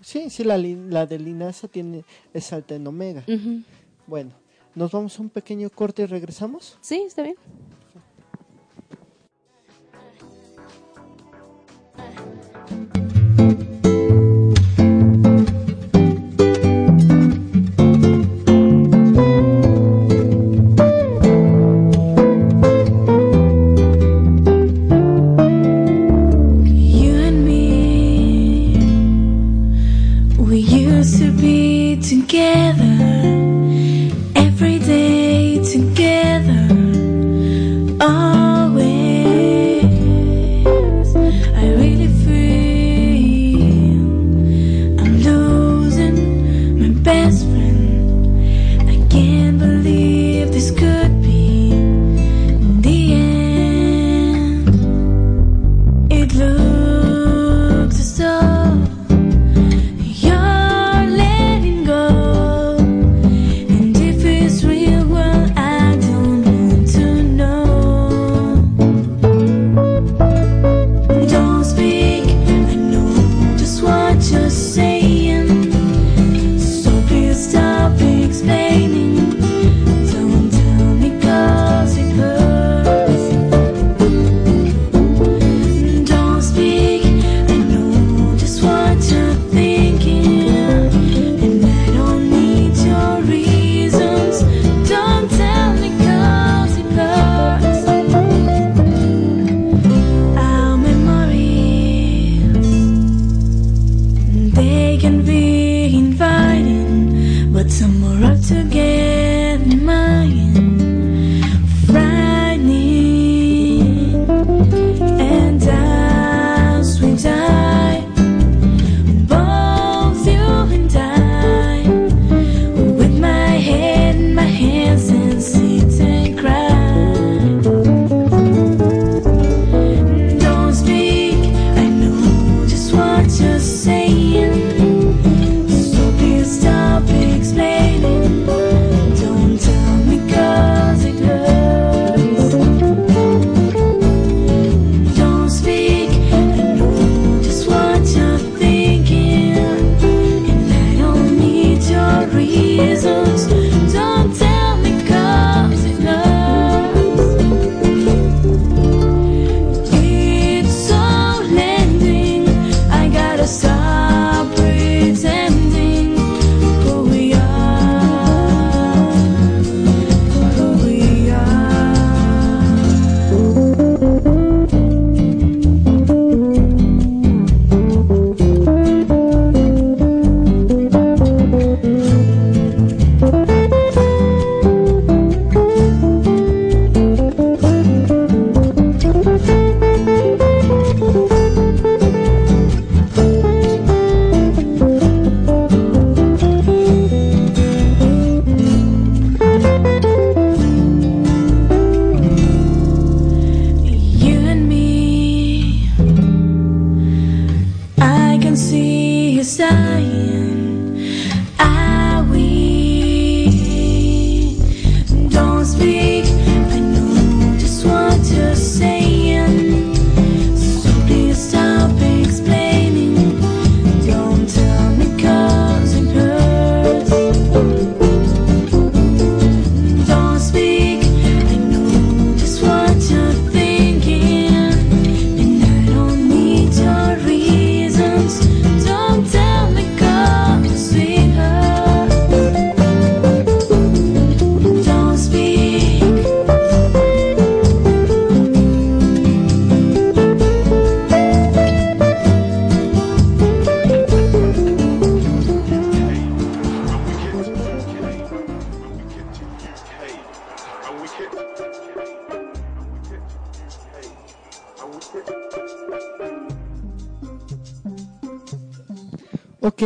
[0.00, 3.24] Sí, sí, la, la de linaza tiene, es alta en omega.
[4.06, 4.30] Bueno,
[4.76, 6.78] nos vamos a un pequeño corte y regresamos.
[6.80, 7.34] Sí, está bien.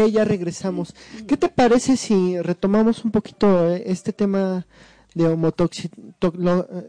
[0.06, 0.94] Ya regresamos.
[1.26, 4.66] ¿Qué te parece si retomamos un poquito eh, este tema
[5.14, 5.24] de,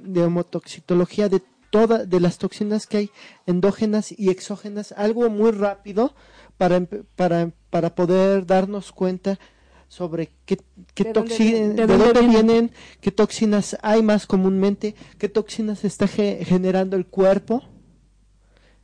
[0.02, 3.10] de homotoxitología de todas de las toxinas que hay
[3.46, 4.94] endógenas y exógenas?
[4.98, 6.14] Algo muy rápido
[6.58, 9.40] para, para, para poder darnos cuenta
[9.88, 10.60] sobre qué,
[10.96, 12.72] qué toxinas, de, dónde, vienen?
[13.00, 17.64] qué toxinas hay más comúnmente, qué toxinas está generando el cuerpo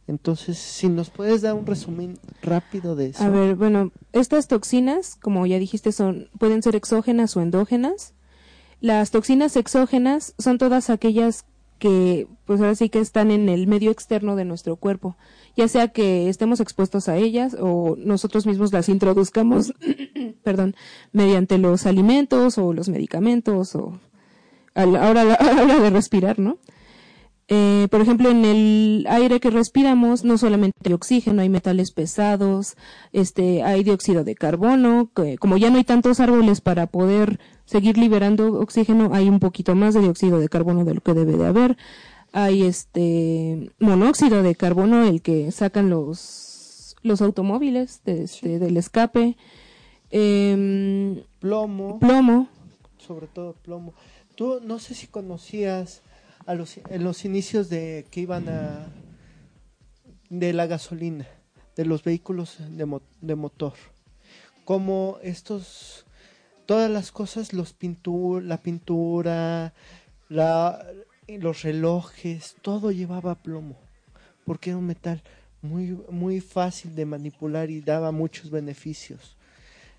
[0.10, 3.24] entonces, si nos puedes dar un resumen rápido de eso.
[3.24, 8.16] A ver, bueno, estas toxinas, como ya dijiste, son pueden ser exógenas o endógenas.
[8.82, 11.46] Las toxinas exógenas son todas aquellas
[11.78, 15.16] que, pues ahora sí que están en el medio externo de nuestro cuerpo,
[15.56, 19.74] ya sea que estemos expuestos a ellas o nosotros mismos las introduzcamos,
[20.44, 20.76] perdón,
[21.12, 24.00] mediante los alimentos o los medicamentos o
[24.74, 26.58] a la hora de respirar, ¿no?
[27.52, 32.76] Eh, por ejemplo, en el aire que respiramos no solamente hay oxígeno, hay metales pesados,
[33.12, 37.98] este, hay dióxido de carbono, que, como ya no hay tantos árboles para poder seguir
[37.98, 41.48] liberando oxígeno, hay un poquito más de dióxido de carbono de lo que debe de
[41.48, 41.78] haber.
[42.34, 49.38] Hay este monóxido de carbono, el que sacan los los automóviles de, este, del escape.
[50.12, 51.98] Em, plomo.
[51.98, 52.48] Plomo.
[52.98, 53.94] Sobre todo plomo.
[54.36, 56.04] Tú no sé si conocías
[56.50, 58.88] en los inicios de que iban a
[60.30, 61.28] de la gasolina,
[61.76, 63.74] de los vehículos de, de motor,
[64.66, 66.06] como estos
[66.66, 69.74] todas las cosas, los pintur, la pintura,
[70.28, 70.86] la,
[71.28, 73.76] los relojes, todo llevaba plomo,
[74.46, 75.22] porque era un metal
[75.62, 79.36] muy, muy fácil de manipular y daba muchos beneficios.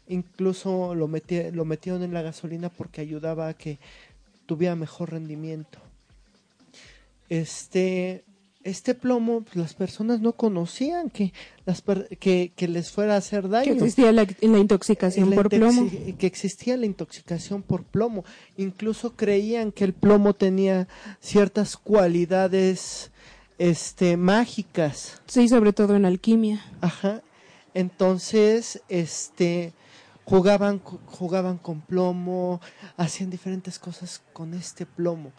[0.06, 3.78] Incluso lo, metí, lo metieron en la gasolina porque ayudaba a que
[4.46, 5.80] tuviera mejor rendimiento
[7.30, 8.24] este
[8.62, 11.32] este plomo pues, las personas no conocían que
[11.64, 11.82] las
[12.18, 13.64] que, que, les fuera a hacer daño.
[13.64, 14.26] que existía la,
[14.58, 15.90] intoxicación por plomo.
[16.18, 18.24] que existía la intoxicación por plomo.
[18.58, 20.88] Incluso creían que el plomo tenía
[21.20, 23.12] ciertas cualidades
[23.56, 25.22] este mágicas.
[25.26, 26.62] Sí sobre todo en alquimia.
[26.82, 27.22] Ajá.
[27.72, 29.72] Entonces este
[30.24, 32.60] jugaban jugaban con plomo
[32.98, 35.32] hacían diferentes cosas con este plomo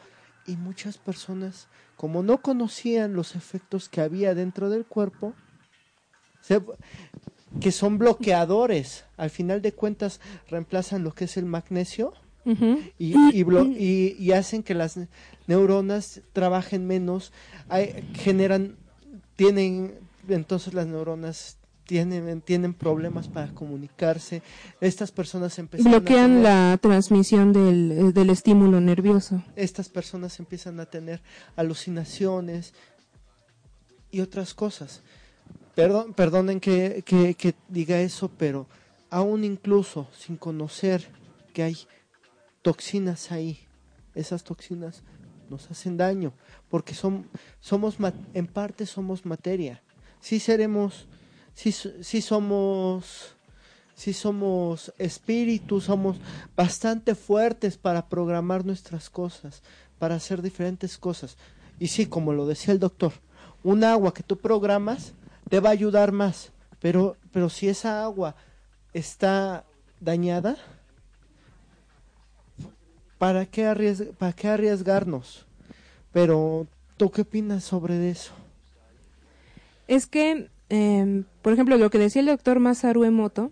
[0.45, 5.35] y muchas personas como no conocían los efectos que había dentro del cuerpo,
[7.59, 12.13] que son bloqueadores, al final de cuentas reemplazan lo que es el magnesio
[12.97, 14.99] y, y, hacen que las
[15.45, 17.31] neuronas trabajen menos,
[18.15, 18.77] generan,
[19.35, 21.57] tienen, entonces las neuronas
[21.91, 24.41] tienen, tienen problemas para comunicarse.
[24.79, 29.43] Estas personas empiezan Bloquean la transmisión del, eh, del estímulo nervioso.
[29.57, 31.21] Estas personas empiezan a tener
[31.57, 32.73] alucinaciones
[34.09, 35.01] y otras cosas.
[35.75, 38.67] Perdón, perdonen que, que, que diga eso, pero
[39.09, 41.09] aún incluso sin conocer
[41.53, 41.77] que hay
[42.61, 43.59] toxinas ahí,
[44.15, 45.03] esas toxinas
[45.49, 46.31] nos hacen daño,
[46.69, 47.27] porque son,
[47.59, 47.97] somos
[48.33, 49.83] en parte somos materia.
[50.21, 51.09] Sí seremos
[51.53, 53.35] si somos,
[53.95, 56.17] si somos espíritus, somos
[56.55, 59.61] bastante fuertes para programar nuestras cosas,
[59.99, 61.37] para hacer diferentes cosas.
[61.79, 63.13] Y sí, como lo decía el doctor,
[63.63, 65.13] un agua que tú programas
[65.49, 68.35] te va a ayudar más, pero, pero si esa agua
[68.93, 69.65] está
[69.99, 70.57] dañada,
[73.17, 75.45] ¿para qué, ¿para qué arriesgarnos?
[76.11, 78.33] Pero, ¿tú qué opinas sobre eso?
[79.87, 83.51] Es que eh, por ejemplo, lo que decía el doctor Masaru Emoto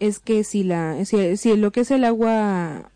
[0.00, 2.90] es que si, la, si, si, lo que es el agua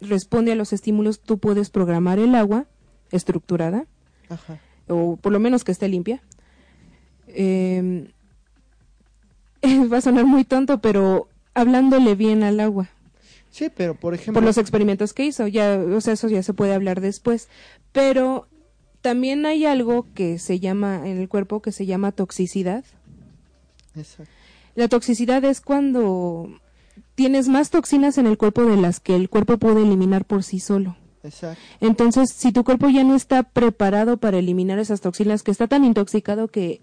[0.00, 2.66] responde a los estímulos, tú puedes programar el agua
[3.12, 3.86] estructurada,
[4.88, 6.20] o por lo menos que esté limpia.
[7.28, 8.10] Eh,
[9.92, 12.88] va a sonar muy tonto, pero hablándole bien al agua.
[13.50, 14.34] Sí, pero por ejemplo.
[14.34, 17.48] Por los experimentos que hizo, ya, o sea, eso ya se puede hablar después.
[17.92, 18.48] Pero
[19.00, 22.84] también hay algo que se llama en el cuerpo que se llama toxicidad.
[23.96, 24.32] Exacto.
[24.74, 26.48] La toxicidad es cuando
[27.14, 30.60] tienes más toxinas en el cuerpo de las que el cuerpo puede eliminar por sí
[30.60, 30.96] solo.
[31.22, 31.60] Exacto.
[31.80, 35.84] Entonces, si tu cuerpo ya no está preparado para eliminar esas toxinas, que está tan
[35.84, 36.82] intoxicado que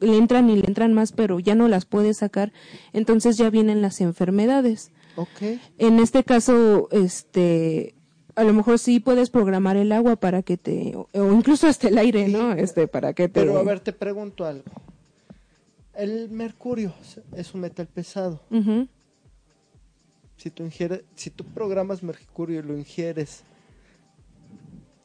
[0.00, 2.52] le entran y le entran más, pero ya no las puede sacar,
[2.92, 4.90] entonces ya vienen las enfermedades.
[5.16, 5.60] Okay.
[5.78, 7.94] En este caso, este,
[8.34, 11.98] a lo mejor sí puedes programar el agua para que te o incluso hasta el
[11.98, 12.52] aire, ¿no?
[12.52, 14.70] Este para que te Pero a ver, te pregunto algo.
[15.94, 16.94] El mercurio
[17.36, 18.40] es un metal pesado.
[20.36, 23.42] Si tú ingieres, si tú programas mercurio y lo ingieres,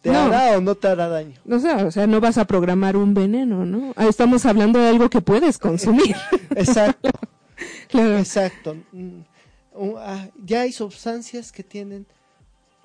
[0.01, 0.19] ¿Te No.
[0.19, 1.33] hará o no te hará daño?
[1.45, 3.91] No sé, o sea, no vas a programar un veneno, ¿no?
[3.95, 6.15] Ah, Estamos hablando de algo que puedes consumir.
[6.55, 7.09] Exacto,
[7.89, 8.19] claro.
[8.19, 8.77] exacto.
[8.91, 9.21] Mm,
[9.97, 12.05] ah, ya hay sustancias que tienen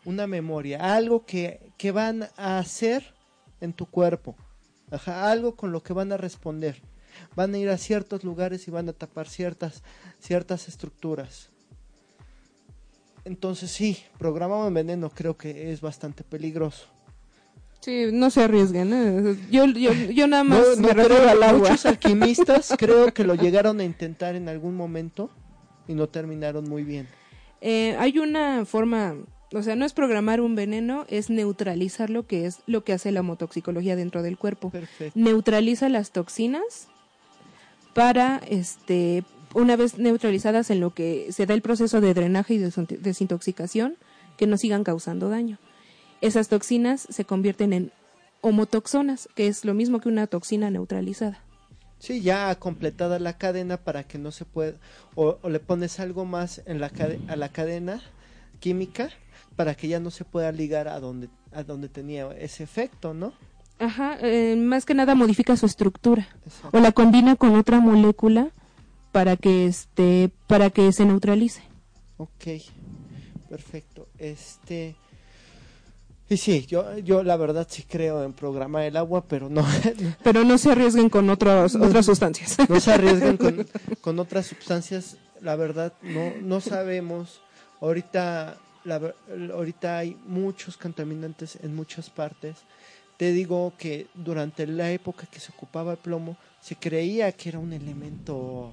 [0.07, 3.15] una memoria, algo que, que van a hacer
[3.61, 4.35] en tu cuerpo,
[4.91, 6.81] Ajá, algo con lo que van a responder.
[7.37, 9.83] Van a ir a ciertos lugares y van a tapar ciertas,
[10.19, 11.49] ciertas estructuras.
[13.25, 16.87] Entonces sí, programado en veneno creo que es bastante peligroso.
[17.81, 18.93] Sí, no se arriesguen.
[18.93, 19.37] ¿eh?
[19.51, 21.71] Yo, yo, yo nada más No, no me creo, al agua.
[21.71, 25.31] muchos alquimistas creo que lo llegaron a intentar en algún momento
[25.89, 27.09] y no terminaron muy bien.
[27.63, 29.15] Eh, hay una forma,
[29.53, 33.13] o sea, no es programar un veneno, es neutralizar lo que es lo que hace
[33.13, 34.71] la homotoxicología dentro del cuerpo.
[34.71, 35.19] Perfecto.
[35.19, 36.89] Neutraliza las toxinas
[37.95, 39.25] para, este,
[39.55, 43.97] una vez neutralizadas en lo que se da el proceso de drenaje y desin- desintoxicación,
[44.37, 45.59] que no sigan causando daño.
[46.21, 47.93] Esas toxinas se convierten en
[48.41, 51.41] homotoxonas, que es lo mismo que una toxina neutralizada.
[51.99, 54.75] Sí, ya completada la cadena para que no se pueda,
[55.15, 56.91] o, le pones algo más en la
[57.29, 58.01] a la cadena
[58.61, 59.11] química
[59.57, 63.35] para que ya no se pueda ligar a donde, a donde tenía ese efecto, ¿no?
[63.81, 66.29] Ajá, eh, más que nada modifica su estructura.
[66.45, 66.77] Exacto.
[66.77, 68.51] o la combina con otra molécula
[69.11, 71.63] para que este para que se neutralice.
[72.19, 72.63] Ok,
[73.49, 74.07] perfecto.
[74.19, 74.95] Este.
[76.29, 79.67] Y sí, yo, yo la verdad sí creo en programar el agua, pero no,
[80.23, 82.57] Pero no se arriesguen con otros, otras sustancias.
[82.69, 83.67] no se arriesguen con,
[84.01, 85.17] con otras sustancias.
[85.41, 87.41] La verdad, no, no sabemos.
[87.81, 89.15] Ahorita, la
[89.55, 92.59] ahorita hay muchos contaminantes en muchas partes.
[93.21, 97.59] Te digo que durante la época que se ocupaba el plomo, se creía que era
[97.59, 98.73] un elemento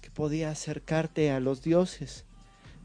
[0.00, 2.24] que podía acercarte a los dioses.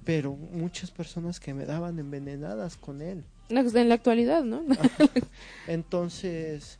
[0.04, 3.24] Pero muchas personas que me daban envenenadas con él.
[3.50, 4.64] en la actualidad, ¿no?
[5.68, 6.80] Entonces,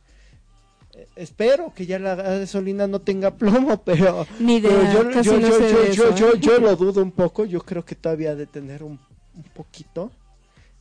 [0.94, 5.30] eh, espero que ya la gasolina no tenga plomo, pero, Ni idea, pero yo, casi
[5.30, 6.38] yo, no yo, sé yo, de yo, eso, yo, ¿eh?
[6.40, 8.98] yo lo dudo un poco, yo creo que todavía de tener un,
[9.36, 10.10] un poquito.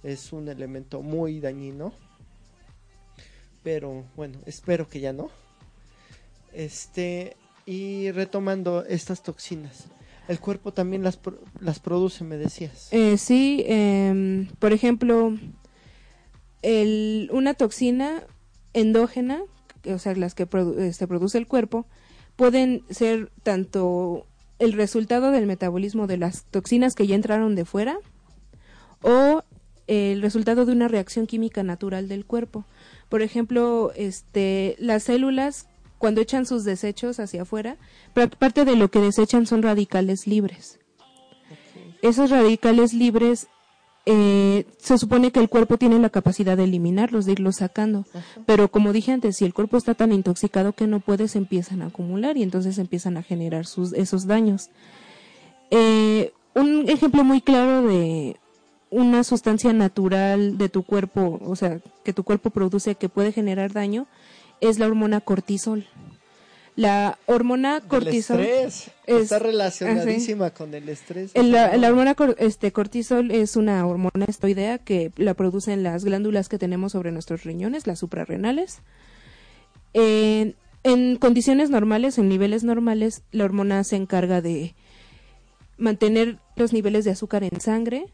[0.01, 1.93] Es un elemento muy dañino.
[3.65, 5.29] Pero bueno, espero que ya no.
[6.53, 7.35] Este,
[7.65, 9.85] y retomando estas toxinas.
[10.27, 11.19] El cuerpo también las,
[11.59, 12.89] las produce, me decías.
[12.91, 15.33] Eh, sí, em, por ejemplo,
[16.61, 18.23] el, una toxina
[18.73, 19.41] endógena,
[19.91, 21.87] o sea, las que produ- este, produce el cuerpo,
[22.35, 24.27] pueden ser tanto
[24.59, 27.97] el resultado del metabolismo de las toxinas que ya entraron de fuera
[29.01, 29.43] o
[29.87, 32.65] el resultado de una reacción química natural del cuerpo.
[33.09, 35.67] Por ejemplo, este, las células
[35.97, 37.77] cuando echan sus desechos hacia afuera,
[38.13, 40.79] parte de lo que desechan son radicales libres
[42.07, 43.47] esos radicales libres
[44.05, 48.05] eh, se supone que el cuerpo tiene la capacidad de eliminarlos, de irlos sacando.
[48.45, 51.81] Pero como dije antes, si el cuerpo está tan intoxicado que no puede, se empiezan
[51.81, 54.69] a acumular y entonces empiezan a generar sus, esos daños.
[55.71, 58.37] Eh, un ejemplo muy claro de
[58.95, 63.73] una sustancia natural de tu cuerpo, o sea, que tu cuerpo produce que puede generar
[63.73, 64.07] daño,
[64.61, 65.85] es la hormona cortisol.
[66.77, 68.39] La hormona El cortisol.
[68.41, 68.91] estrés.
[69.05, 71.31] es- Está relacionadísima con el estrés.
[71.33, 76.03] El- la, la hormona cor- este, cortisol es una hormona esteroidea que la producen las
[76.03, 78.79] glándulas que tenemos sobre nuestros riñones, las suprarrenales.
[79.93, 84.75] En, en condiciones normales, en niveles normales, la hormona se encarga de
[85.77, 88.05] mantener los niveles de azúcar en sangre,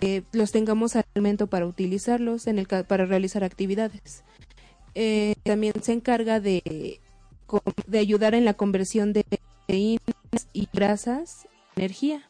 [0.00, 4.22] que los tengamos al momento para utilizarlos en el, para realizar actividades.
[4.94, 7.00] Eh, también se encarga de,
[7.86, 12.22] de ayudar en la conversión de proteínas y grasas en energía.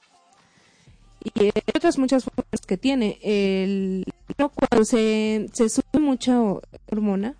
[1.22, 3.18] Y eh, otras muchas formas que tiene.
[3.22, 4.04] El,
[4.36, 7.34] cuando se, se sube mucha ho- hormona,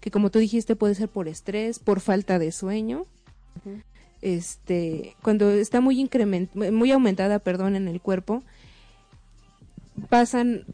[0.00, 3.06] que como tú dijiste puede ser por estrés, por falta de sueño,
[4.22, 8.42] este, cuando está muy increment, muy aumentada, perdón, en el cuerpo,
[10.08, 10.64] pasan,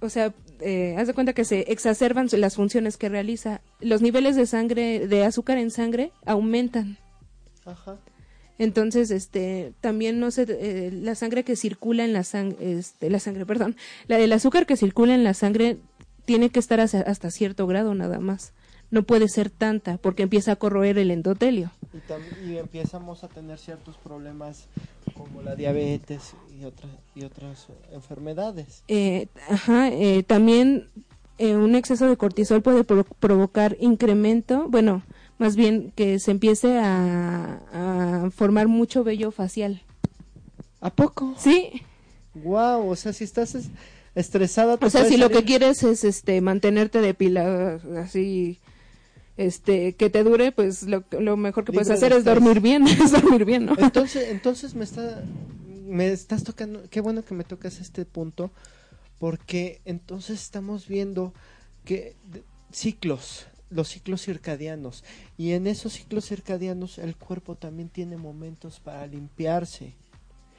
[0.00, 3.60] o sea, eh, haz de cuenta que se exacerban las funciones que realiza.
[3.80, 6.98] Los niveles de sangre, de azúcar en sangre, aumentan.
[7.64, 7.98] Ajá.
[8.58, 13.18] Entonces, este, también no se, eh, la sangre que circula en la sangre, este, la
[13.18, 13.76] sangre, perdón,
[14.06, 15.78] la del azúcar que circula en la sangre
[16.24, 18.52] tiene que estar hasta cierto grado nada más.
[18.90, 21.72] No puede ser tanta porque empieza a corroer el endotelio.
[22.44, 24.68] Y, y empezamos a tener ciertos problemas
[25.22, 28.82] como la diabetes y, otras y otras enfermedades.
[28.88, 30.88] Eh, ajá, eh, también
[31.38, 35.02] eh, un exceso de cortisol puede pro- provocar incremento, bueno,
[35.38, 37.60] más bien que se empiece a,
[38.26, 39.82] a formar mucho vello facial.
[40.80, 41.34] ¿A poco?
[41.38, 41.82] Sí,
[42.34, 43.68] Wow, o sea, si estás es-
[44.14, 44.76] estresada.
[44.78, 48.58] te O sea, si lo que quieres es este mantenerte depilada así
[49.36, 52.86] este que te dure, pues lo, lo mejor que puedes Libre hacer es dormir bien,
[52.86, 53.74] es dormir bien, ¿no?
[53.78, 55.22] Entonces, entonces me está,
[55.86, 58.50] me estás tocando, qué bueno que me tocas este punto,
[59.18, 61.32] porque entonces estamos viendo
[61.84, 65.04] que de- ciclos, los ciclos circadianos,
[65.38, 69.94] y en esos ciclos circadianos el cuerpo también tiene momentos para limpiarse,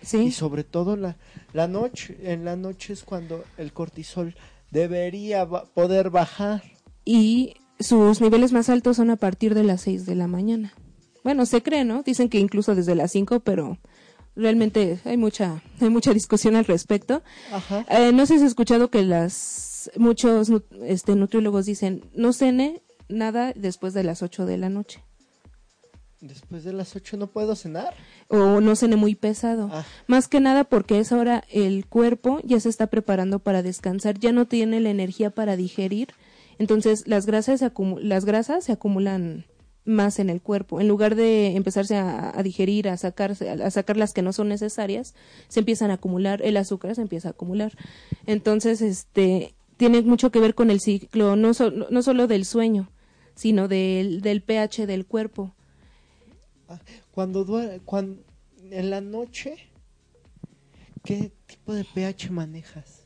[0.01, 0.32] y Sí.
[0.32, 1.15] sobre todo la,
[1.53, 4.36] la noche, en la noche es cuando el cortisol
[4.69, 6.61] debería ba- poder bajar.
[7.05, 10.74] Y sus niveles más altos son a partir de las 6 de la mañana.
[11.24, 12.03] Bueno, se cree, ¿no?
[12.03, 13.78] Dicen que incluso desde las 5, pero
[14.36, 17.24] realmente hay mucha hay mucha discusión al respecto.
[17.51, 17.86] Ajá.
[17.89, 20.51] Eh, no sé si has escuchado que las muchos
[20.84, 25.03] este, nutriólogos dicen no cene nada después de las 8 de la noche
[26.24, 27.93] Después de las 8 no puedo cenar.
[28.30, 29.69] o no cene muy pesado.
[29.74, 29.84] Ah.
[30.07, 34.17] Más que nada porque a esa hora el cuerpo ya se está preparando para descansar,
[34.17, 36.13] ya no tiene la energía para digerir,
[36.60, 39.45] entonces las grasas se, las grasas se acumulan
[39.86, 40.80] más en el cuerpo.
[40.80, 44.47] En lugar de empezarse a, a digerir, a sacarse, a sacar las que no son
[44.47, 45.14] necesarias,
[45.49, 47.74] se empiezan a acumular, el azúcar se empieza a acumular.
[48.26, 52.89] Entonces, este, tiene mucho que ver con el ciclo, no, so- no solo del sueño,
[53.36, 55.54] sino del, del pH del cuerpo.
[57.12, 58.22] Cuando duer- cuando
[58.72, 59.56] en la noche,
[61.04, 63.01] ¿qué tipo de pH manejas?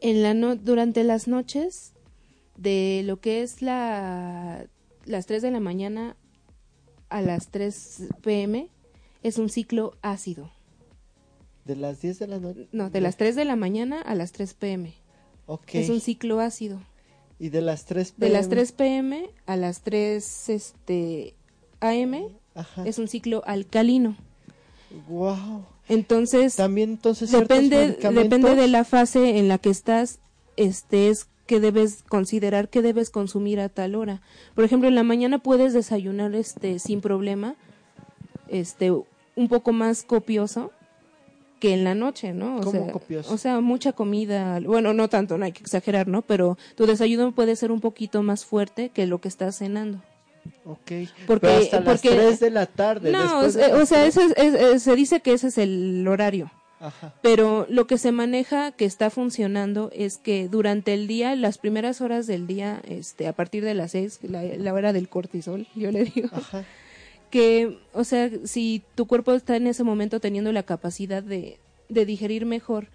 [0.00, 1.93] en la no- durante las noches
[2.64, 4.66] de lo que es la
[5.04, 6.16] las 3 de la mañana
[7.10, 8.68] a las 3 pm
[9.22, 10.50] es un ciclo ácido.
[11.64, 12.68] De las 10 de la noche.
[12.72, 14.94] No, de las 3 de la mañana a las 3 pm.
[15.46, 15.74] Ok.
[15.74, 16.80] Es un ciclo ácido.
[17.38, 21.34] Y de las 3 De las 3 pm a las 3 este
[21.80, 22.14] am
[22.54, 22.84] Ajá.
[22.86, 24.16] es un ciclo alcalino.
[25.08, 25.66] Wow.
[25.88, 30.18] Entonces, También entonces depende depende de la fase en la que estás
[30.56, 34.20] este es que debes considerar que debes consumir a tal hora
[34.54, 37.54] por ejemplo en la mañana puedes desayunar este sin problema
[38.48, 40.70] este un poco más copioso
[41.60, 43.32] que en la noche no o ¿Cómo sea copioso?
[43.32, 47.32] o sea mucha comida bueno no tanto no hay que exagerar no pero tu desayuno
[47.32, 50.00] puede ser un poquito más fuerte que lo que estás cenando
[50.66, 50.78] Ok.
[51.26, 53.12] Porque- Pero hasta las porque- 3 de la tarde.
[53.12, 56.06] no o de sea, o ese es- es- es- se dice que ese es el
[56.06, 56.50] horario
[56.86, 57.14] Ajá.
[57.22, 62.00] pero lo que se maneja que está funcionando es que durante el día, las primeras
[62.00, 65.90] horas del día, este, a partir de las seis, la, la hora del cortisol, yo
[65.90, 66.64] le digo, Ajá.
[67.30, 71.58] que, o sea, si tu cuerpo está en ese momento teniendo la capacidad de,
[71.88, 72.88] de digerir mejor,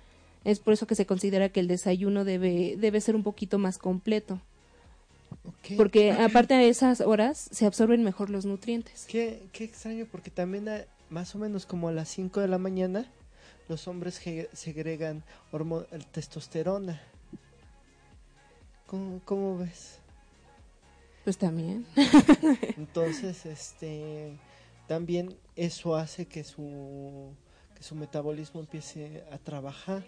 [0.46, 3.78] es por eso que se considera que el desayuno debe, debe ser un poquito más
[3.78, 4.40] completo,
[5.78, 9.06] porque aparte de esas horas se absorben mejor los nutrientes.
[9.08, 12.58] Qué, qué extraño, porque también a- más o menos como a las 5 de la
[12.58, 13.06] mañana,
[13.70, 14.20] los hombres
[14.54, 15.24] segregan
[16.12, 17.00] testosterona.
[18.88, 20.00] ¿Cómo, cómo ves?
[21.24, 21.86] Pues también.
[22.78, 24.36] Entonces, este,
[24.88, 27.32] también eso hace que su,
[27.76, 30.04] que su metabolismo empiece a trabajar.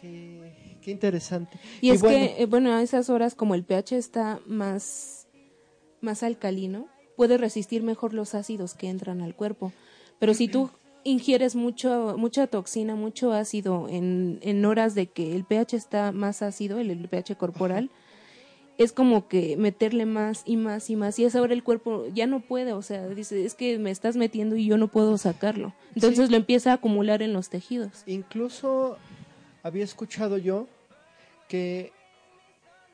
[0.00, 1.58] Qué, qué interesante.
[1.80, 5.26] Y es bueno, que, eh, bueno, a esas horas como el pH está más,
[6.00, 6.86] más alcalino,
[7.16, 9.72] puede resistir mejor los ácidos que entran al cuerpo.
[10.20, 10.70] Pero si tú
[11.06, 16.42] ingieres mucho, mucha toxina, mucho ácido en, en horas de que el pH está más
[16.42, 17.90] ácido, el, el pH corporal,
[18.78, 21.18] es como que meterle más y más y más.
[21.18, 23.90] Y a esa hora el cuerpo ya no puede, o sea, dice, es que me
[23.90, 25.74] estás metiendo y yo no puedo sacarlo.
[25.94, 26.30] Entonces Sí.
[26.30, 28.02] lo empieza a acumular en los tejidos.
[28.06, 28.98] Incluso
[29.62, 30.66] había escuchado yo
[31.48, 31.92] que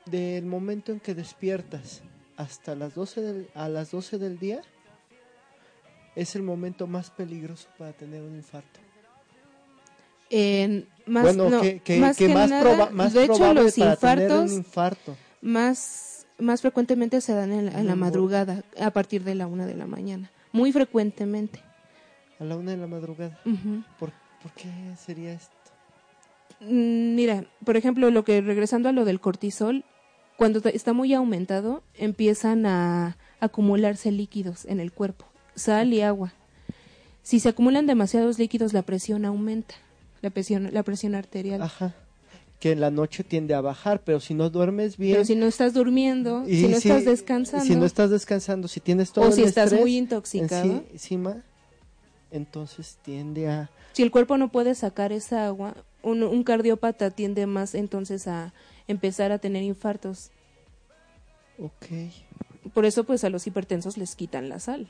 [0.05, 2.01] del momento en que despiertas
[2.37, 4.61] hasta las 12 del, a las 12 del día
[6.15, 8.79] es el momento más peligroso para tener un infarto.
[11.05, 13.63] Más, bueno, no, que, que- más que que más, nada, proba- más de hecho probable
[13.63, 15.17] los para tener infartos un infarto.
[15.41, 19.65] más, más frecuentemente se dan en la, en la madrugada, a partir de la una
[19.67, 21.59] de la mañana, muy frecuentemente.
[22.39, 23.37] A la una de la madrugada.
[23.99, 24.11] ¿Por,
[24.41, 25.53] por qué sería esto?
[26.61, 29.83] Mm, Mira, por ejemplo, lo que regresando a lo del cortisol,
[30.37, 36.33] cuando está muy aumentado, empiezan a acumularse líquidos en el cuerpo, sal y agua.
[37.21, 39.75] Si se acumulan demasiados líquidos, la presión aumenta,
[40.21, 41.61] la presión, la presión arterial.
[41.61, 41.93] Ajá.
[42.59, 45.13] Que en la noche tiende a bajar, pero si no duermes bien.
[45.15, 49.11] Pero si no estás durmiendo, si no estás descansando, Si no estás descansando, si tienes
[49.11, 51.43] todo o si estás estrés muy intoxicado, enci- encima,
[52.31, 53.69] entonces tiende a.
[53.91, 58.53] si el cuerpo no puede sacar esa agua, un, un cardiópata tiende más entonces a
[58.87, 60.31] empezar a tener infartos.
[61.59, 61.85] Ok.
[62.73, 64.89] Por eso pues a los hipertensos les quitan la sal.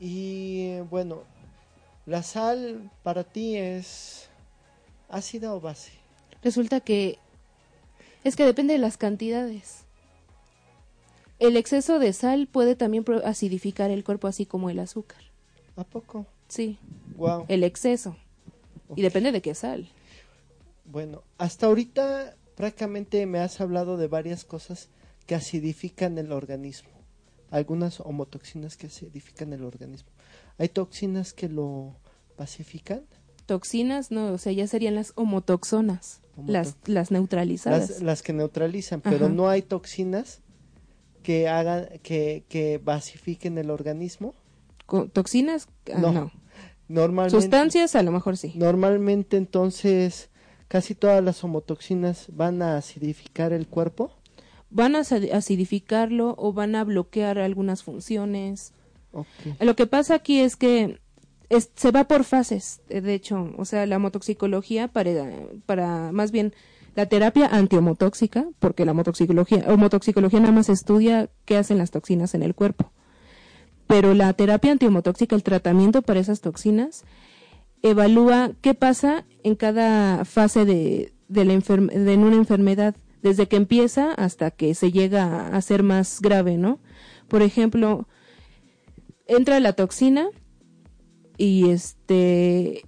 [0.00, 1.22] Y, bueno,
[2.06, 4.28] la sal para ti es
[5.08, 5.92] ¿Ácida o base?
[6.42, 7.18] Resulta que
[8.24, 9.84] es que depende de las cantidades.
[11.38, 15.22] El exceso de sal puede también acidificar el cuerpo así como el azúcar.
[15.76, 16.26] ¿A poco?
[16.48, 16.78] Sí,
[17.16, 17.46] Wow.
[17.48, 18.16] el exceso.
[18.96, 19.88] Y depende de qué sal.
[20.84, 24.88] Bueno, hasta ahorita prácticamente me has hablado de varias cosas
[25.26, 26.90] que acidifican el organismo.
[27.54, 30.08] Algunas homotoxinas que acidifican el organismo.
[30.58, 31.96] ¿Hay toxinas que lo
[32.36, 33.02] pacifican?
[33.46, 37.90] Toxinas, no, o sea, ya serían las homotoxonas, Homoto- las, las neutralizadas.
[37.90, 40.40] Las, las que neutralizan, pero no hay toxinas
[41.22, 44.34] que hagan que, que basifiquen el organismo.
[45.12, 45.68] ¿Toxinas?
[45.92, 46.12] Ah, No.
[46.12, 46.30] no.
[46.88, 48.52] Normalmente, Sustancias, a lo mejor sí.
[48.56, 50.28] normalmente entonces
[50.68, 54.10] casi todas las homotoxinas van a acidificar el cuerpo.
[54.74, 58.72] Van a aci- acidificarlo o van a bloquear algunas funciones.
[59.60, 60.98] Lo que pasa aquí es que
[61.48, 65.30] es- se va por fases, eh, de hecho, o sea, la homotoxicología para,
[65.64, 66.52] para más bien
[66.96, 72.42] la terapia antihomotóxica, porque la homotoxicología, homotoxicología nada más estudia qué hacen las toxinas en
[72.42, 72.90] el cuerpo.
[73.86, 77.04] Pero la terapia antihomotóxica, el tratamiento para esas toxinas,
[77.82, 84.12] evalúa qué pasa en cada fase de, de, la de una enfermedad, desde que empieza
[84.12, 86.78] hasta que se llega a ser más grave, ¿no?
[87.26, 88.06] Por ejemplo,
[89.26, 90.28] entra la toxina
[91.38, 92.84] y este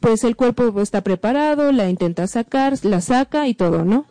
[0.00, 4.06] pues el cuerpo está preparado, la intenta sacar, la saca y todo, ¿no?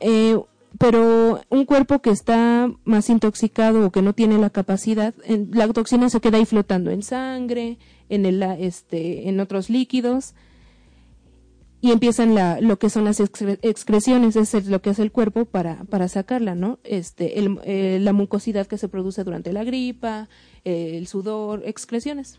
[0.00, 0.36] Eh,
[0.76, 6.10] pero un cuerpo que está más intoxicado o que no tiene la capacidad, la toxina
[6.10, 10.34] se queda ahí flotando en sangre, en el, este, en otros líquidos
[11.82, 15.12] y empiezan la, lo que son las excre- excreciones, es el- lo que hace el
[15.12, 16.78] cuerpo para, para sacarla, ¿no?
[16.84, 20.28] Este, el- eh, la mucosidad que se produce durante la gripa,
[20.64, 22.38] eh, el sudor, excreciones.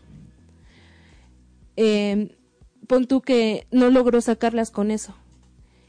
[1.76, 2.36] Eh,
[2.86, 5.14] pon tú que no logró sacarlas con eso.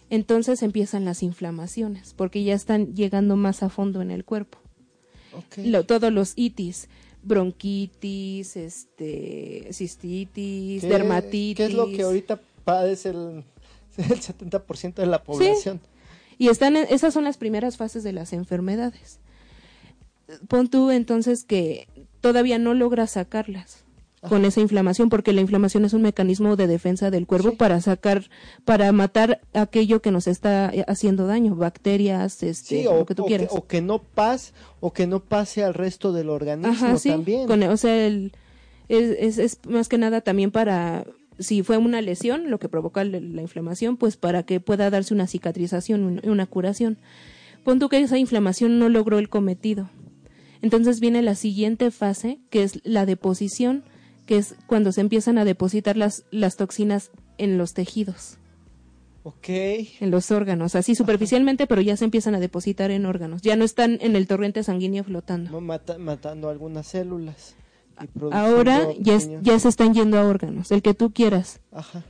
[0.10, 4.60] Entonces empiezan las inflamaciones, porque ya están llegando más a fondo en el cuerpo.
[5.58, 6.88] Lo- todos los itis,
[7.24, 11.58] bronquitis, este, cistitis, ¿Qué- dermatitis.
[11.58, 13.44] ¿Qué es lo que ahorita padece el,
[13.98, 15.80] el 70% de la población?
[16.38, 19.20] Y están en- esas son las primeras fases de las enfermedades.
[20.48, 21.88] Pon tú entonces que
[22.22, 23.84] todavía no logras sacarlas
[24.30, 27.56] con esa inflamación, porque la inflamación es un mecanismo de defensa del cuerpo Sí.
[27.58, 28.30] para sacar,
[28.64, 33.16] para matar aquello que nos está eh, haciendo daño, bacterias, este, Sí, o, lo que
[33.16, 33.50] tú o quieras.
[33.52, 37.10] o que no pase, o que no pase al resto del organismo Ajá, sí.
[37.10, 37.48] también.
[37.48, 38.32] con- o sea, el-
[38.88, 41.06] es, es, es más que nada también para,
[41.40, 45.28] si fue una lesión lo que provoca la inflamación, pues para que pueda darse una
[45.28, 46.98] cicatrización, un- una curación.
[47.64, 49.90] Pon tú que esa inflamación no logró el cometido.
[50.62, 53.84] Entonces viene la siguiente fase, que es la deposición,
[54.26, 58.38] que es cuando se empiezan a depositar las, las toxinas en los tejidos,
[59.24, 59.48] Ok.
[59.50, 63.42] en los órganos, así superficialmente, pero ya se empiezan a depositar en órganos.
[63.42, 65.52] Ya no están en el torrente sanguíneo flotando.
[65.52, 67.56] No, mata- matando algunas células.
[68.32, 71.60] Ahora ya, es- ya se están yendo a órganos, el que tú quieras.
[71.72, 72.04] Ajá.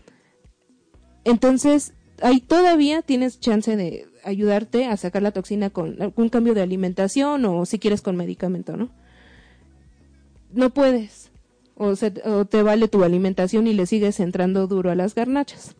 [1.25, 6.61] Entonces, ahí todavía tienes chance de ayudarte a sacar la toxina con algún cambio de
[6.61, 8.89] alimentación o si quieres con medicamento, ¿no?
[10.51, 11.31] No puedes.
[11.75, 15.75] O, se- o te vale tu alimentación y le sigues entrando duro a las garnachas.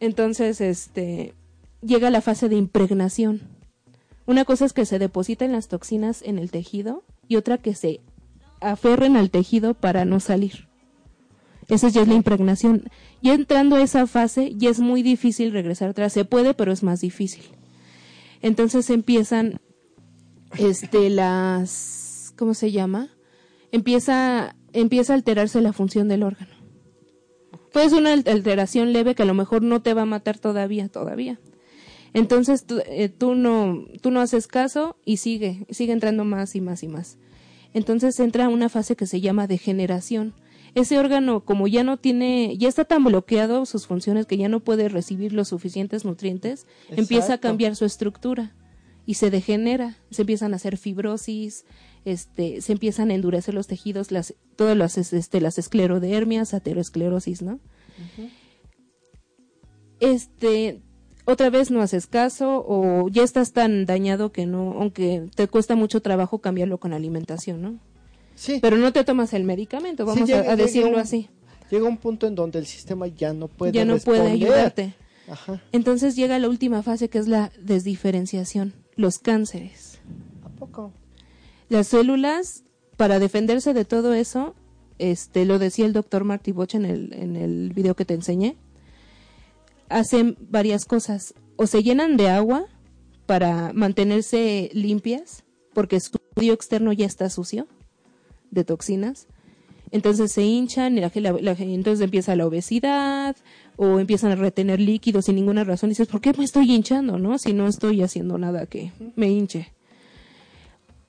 [0.00, 1.34] Entonces, este,
[1.80, 3.40] llega la fase de impregnación.
[4.26, 8.00] Una cosa es que se depositen las toxinas en el tejido y otra que se
[8.60, 10.68] aferren al tejido para no salir.
[11.68, 12.84] Esa ya es la impregnación.
[13.22, 16.12] Ya entrando a esa fase, ya es muy difícil regresar atrás.
[16.14, 17.42] Se puede, pero es más difícil.
[18.40, 19.60] Entonces empiezan,
[20.56, 23.10] este, las, ¿cómo se llama?
[23.70, 26.52] Empieza, empieza a alterarse la función del órgano.
[27.72, 30.38] Puede ser una al- alteración leve que a lo mejor no te va a matar
[30.38, 31.38] todavía, todavía.
[32.14, 36.62] Entonces tú, eh, tú no, tú no haces caso y sigue, sigue entrando más y
[36.62, 37.18] más y más.
[37.74, 40.34] Entonces entra una fase que se llama degeneración.
[40.74, 44.60] Ese órgano, como ya no tiene, ya está tan bloqueado sus funciones que ya no
[44.60, 48.54] puede recibir los suficientes nutrientes, empieza a cambiar su estructura
[49.06, 51.64] y se degenera, se empiezan a hacer fibrosis,
[52.04, 57.58] este, se empiezan a endurecer los tejidos, las, todas las, este, las esclerodermias, aterosclerosis, ¿no?
[60.00, 60.82] Este,
[61.30, 65.76] otra vez no haces caso o ya estás tan dañado que no, aunque te cuesta
[65.76, 67.78] mucho trabajo cambiarlo con alimentación, ¿no?
[68.34, 68.58] Sí.
[68.62, 71.28] Pero no te tomas el medicamento, Sí, vamos llega- a, llega decirlo un- así.
[71.70, 74.94] Llega un punto en donde el sistema ya no puede ya no puede ayudarte.
[75.30, 75.60] Ajá.
[75.72, 79.98] Entonces llega la última fase que es la desdiferenciación, los cánceres.
[80.44, 80.92] ¿A poco?
[81.68, 82.64] Las células,
[82.96, 84.54] para defenderse de todo eso,
[84.98, 88.56] este, lo decía el doctor Marty Boch en el, en el video que te enseñé,
[89.88, 91.34] hacen varias cosas.
[91.56, 92.66] O se llenan de agua
[93.26, 97.66] para mantenerse limpias, porque su medio externo ya está sucio
[98.50, 99.26] de toxinas.
[99.90, 101.10] Entonces se hinchan, y la,
[101.40, 103.36] la, entonces empieza la obesidad
[103.76, 105.88] o empiezan a retener líquidos sin ninguna razón.
[105.88, 107.18] Y dices, ¿por qué me estoy hinchando?
[107.18, 109.72] no Si no estoy haciendo nada que me hinche.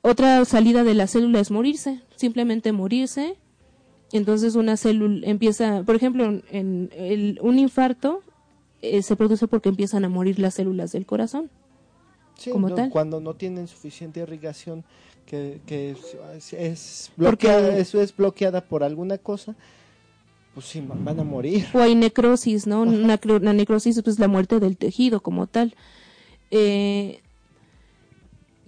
[0.02, 3.36] Otra salida de la célula es morirse, simplemente morirse.
[4.12, 8.24] Entonces una célula empieza, por ejemplo, en un infarto
[8.82, 11.50] eh, se produce porque empiezan a morir las células del corazón.
[12.36, 12.90] Sí, como tal.
[12.90, 14.86] cuando no tienen suficiente irrigación
[15.26, 15.96] que, que
[16.52, 19.56] es, bloqueada, eso es bloqueada por alguna cosa,
[20.54, 21.68] pues sí, van a morir.
[21.74, 22.82] O hay necrosis, ¿no?
[22.82, 25.76] Una, la necrosis es pues, la muerte del tejido como tal.
[26.50, 27.22] Eh,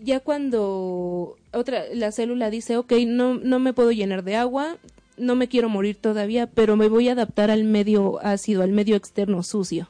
[0.04, 4.78] ya cuando otra la célula dice, ok, no, no me puedo llenar de agua,
[5.18, 8.96] no me quiero morir todavía, pero me voy a adaptar al medio ácido, al medio
[8.96, 9.88] externo sucio.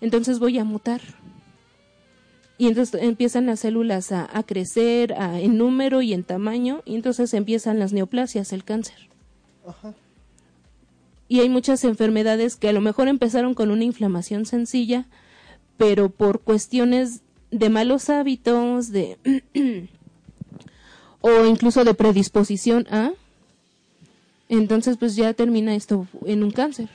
[0.00, 1.00] Entonces voy a mutar.
[2.56, 7.78] Y entonces empiezan las células a, crecer en número y en tamaño, y entonces empiezan
[7.78, 9.08] las neoplasias, el cáncer.
[11.28, 15.06] Y hay muchas enfermedades que a lo mejor empezaron con una inflamación sencilla,
[15.76, 17.20] pero por cuestiones
[17.52, 19.18] de malos hábitos, de
[21.20, 23.12] o incluso de predisposición a,
[24.48, 26.88] entonces pues ya termina esto en un cáncer.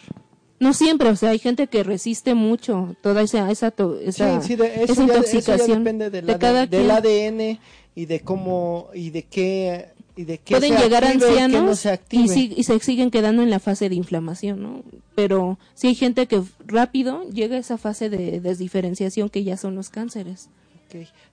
[0.63, 6.09] No siempre, o sea, hay gente que resiste mucho toda esa esa, esa, intoxicación depende
[6.09, 7.59] de cada del ADN
[7.95, 12.79] y de cómo y de qué y de qué pueden llegar ancianos y, y, se
[12.79, 14.83] siguen quedando en la fase de inflamación, ¿no?
[15.15, 19.75] Pero sí hay gente que rápido llega a esa fase de desdiferenciación que ya son
[19.75, 20.47] los cánceres.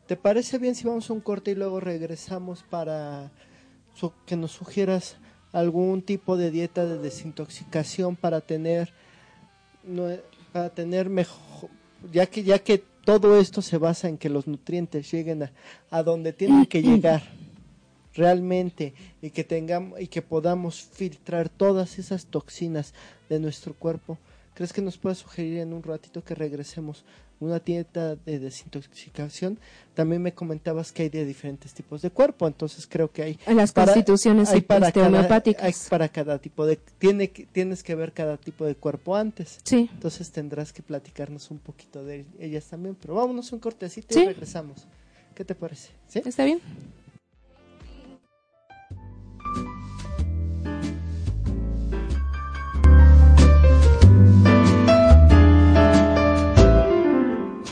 [0.08, 3.30] ¿Te parece bien si vamos a un corte y luego regresamos para
[4.26, 5.18] que nos sugieras
[5.52, 8.92] algún tipo de dieta de desintoxicación para tener
[10.52, 11.70] para tener mejor
[12.12, 15.52] ya que ya que todo esto se basa en que los nutrientes lleguen a,
[15.90, 17.22] a donde tienen que llegar
[18.14, 22.94] realmente y que tengamos y que podamos filtrar todas esas toxinas
[23.28, 24.18] de nuestro cuerpo.
[24.54, 27.04] ¿Crees que nos puedes sugerir en un ratito que regresemos
[27.40, 29.58] una dieta de desintoxicación.
[29.94, 33.56] También me comentabas que hay de diferentes tipos de cuerpo, entonces creo que hay en
[33.56, 35.88] las constituciones hay para este, homeopáticas.
[35.90, 39.58] para cada tipo de tiene tienes que ver cada tipo de cuerpo antes.
[39.64, 39.90] Sí.
[39.92, 44.86] Entonces tendrás que platicarnos un poquito de ellas también, pero vámonos un cortecito y regresamos.
[45.34, 45.88] ¿Qué te parece?
[46.08, 46.22] ¿Sí?
[46.24, 46.60] Está bien.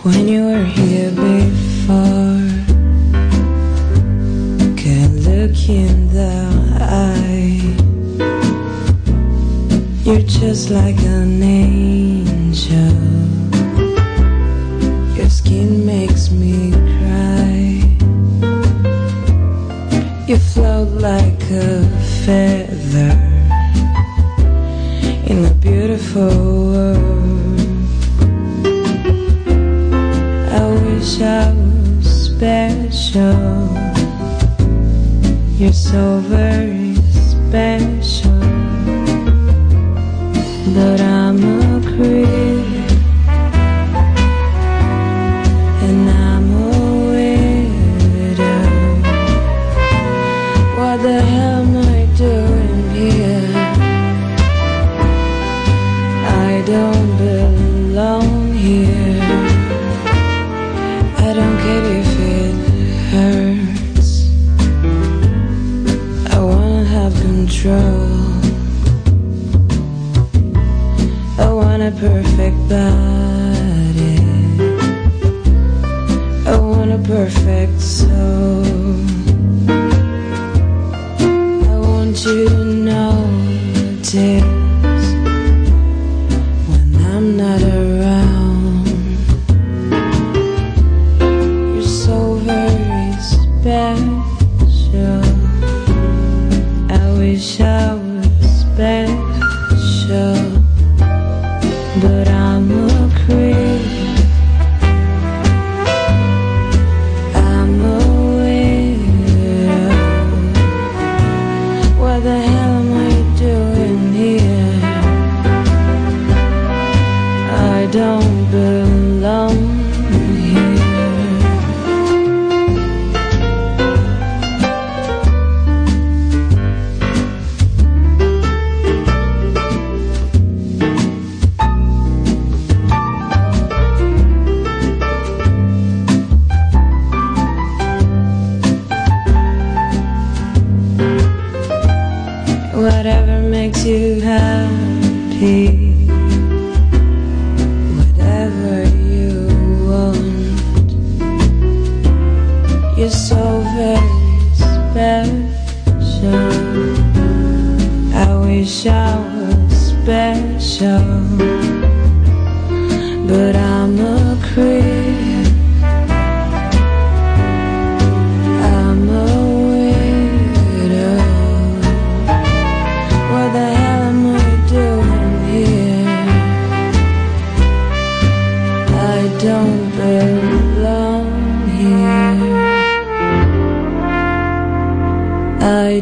[0.09, 2.47] When you were here before.
[4.83, 6.35] Can't look in the
[6.81, 7.61] eye.
[10.05, 12.97] You're just like an angel.
[15.17, 16.98] Your skin makes me cry.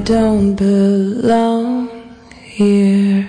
[0.05, 1.88] Don't belong
[2.44, 3.28] here.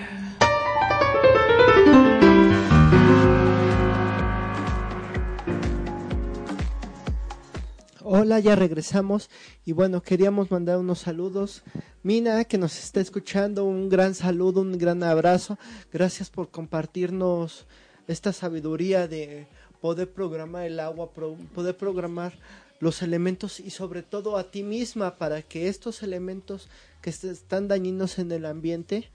[8.04, 9.30] Hola, ya regresamos
[9.66, 11.64] y bueno, queríamos mandar unos saludos.
[12.04, 15.58] Mina, que nos está escuchando, un gran saludo, un gran abrazo.
[15.94, 17.66] Gracias por compartirnos
[18.08, 19.48] esta sabiduría de
[19.80, 22.34] poder programar el agua, poder programar
[22.80, 26.68] los elementos y sobre todo a ti misma para que estos elementos
[27.02, 29.10] que están dañinos en el ambiente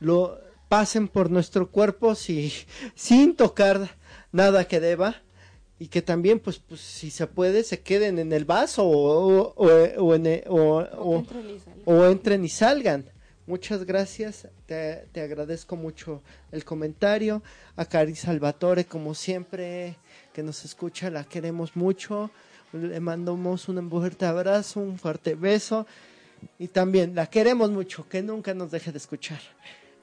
[0.00, 0.38] lo
[0.68, 2.52] pasen por nuestro cuerpo si-
[2.94, 3.96] sin tocar
[4.32, 5.16] nada que deba
[5.78, 9.66] y que también pues, pues si se puede se queden en el vaso o, o,
[9.66, 10.84] o en o-
[12.06, 13.04] entren y salgan.
[13.46, 16.20] Muchas gracias, te, te agradezco mucho
[16.52, 17.42] el comentario.
[17.76, 19.96] A Cari Salvatore, como siempre,
[20.34, 22.30] que nos escucha, la queremos mucho.
[22.72, 25.86] Le mandamos un fuerte abrazo, un fuerte beso.
[26.58, 29.40] Y también la queremos mucho, que nunca nos deje de escuchar.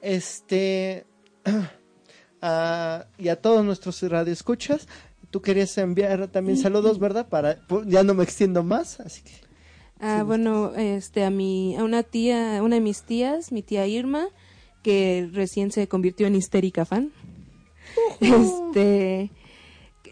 [0.02, 1.06] Este.
[3.18, 4.86] y a todos nuestros radioescuchas,
[5.30, 7.28] tú querías enviar también saludos, ¿verdad?
[7.28, 9.46] Para, pues, ya no me extiendo más, así que.
[9.98, 14.28] Ah, bueno, este, a mi, a una tía, una de mis tías, mi tía Irma,
[14.82, 17.12] que recién se convirtió en histérica fan.
[18.20, 19.30] Este,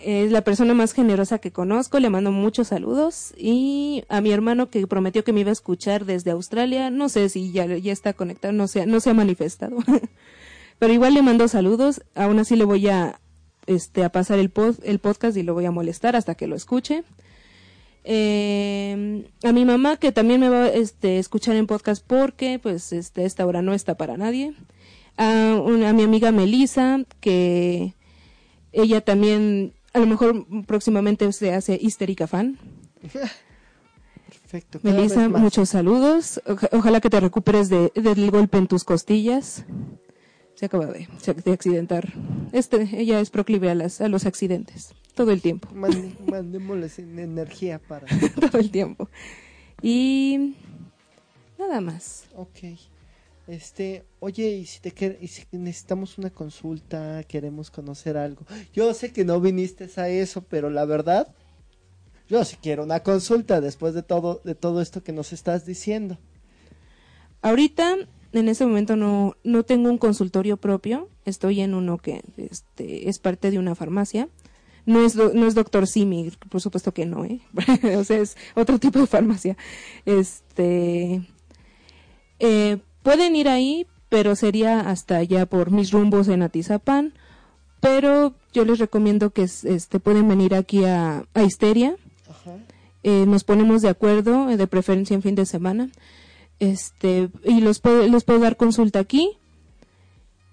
[0.02, 4.70] es la persona más generosa que conozco, le mando muchos saludos y a mi hermano
[4.70, 8.12] que prometió que me iba a escuchar desde Australia, no sé si ya, ya está
[8.12, 9.76] conectado, no se, no se ha manifestado,
[10.78, 13.20] pero igual le mando saludos, aún así le voy a,
[13.66, 16.56] este, a pasar el, pod- el podcast y lo voy a molestar hasta que lo
[16.56, 17.02] escuche.
[18.06, 22.92] Eh, a mi mamá que también me va este, a escuchar en podcast porque pues
[22.92, 24.52] este, esta hora no está para nadie.
[25.16, 27.94] A, una- a mi amiga Melissa que
[28.72, 32.58] ella también a lo mejor próximamente se hace histérica fan.
[34.28, 34.78] Perfecto.
[34.82, 36.40] Melissa, muchos saludos.
[36.46, 39.64] Oja- ojalá que te recuperes de, del golpe en tus costillas.
[40.54, 41.08] Se acaba de,
[41.44, 42.12] de accidentar.
[42.52, 44.94] Este, ella es proclive a, las, a los accidentes.
[45.14, 45.68] Todo el tiempo.
[45.74, 48.06] Mande- mandémosles en- energía para.
[48.40, 49.08] todo el tiempo.
[49.82, 50.54] Y
[51.58, 52.26] nada más.
[52.36, 52.78] Ok.
[53.46, 58.46] Este, oye, y si te y si necesitamos una consulta, queremos conocer algo.
[58.72, 61.34] Yo sé que no viniste a eso, pero la verdad,
[62.28, 66.18] yo sí quiero una consulta después de todo, de todo esto que nos estás diciendo.
[67.42, 67.96] Ahorita,
[68.32, 71.10] en este momento no, no tengo un consultorio propio.
[71.26, 74.28] Estoy en uno que este, es parte de una farmacia.
[74.86, 77.40] No es, no es doctor Simi, por supuesto que no, ¿eh?
[77.98, 79.56] o sea, es otro tipo de farmacia.
[80.04, 81.22] Este,
[82.38, 87.12] eh, pueden ir ahí, pero sería hasta allá por mis rumbos en Atizapán.
[87.80, 91.94] Pero yo les recomiendo que es- este, pueden venir aquí a, a Histeria.
[92.28, 92.56] Ajá.
[93.04, 95.90] Eh, nos ponemos de acuerdo, eh, de preferencia en fin de semana.
[96.58, 99.30] Este, y los puedo, les puedo dar consulta aquí.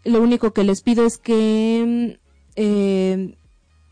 [0.03, 2.19] Lo único que les pido es que mm,
[2.57, 3.35] eh,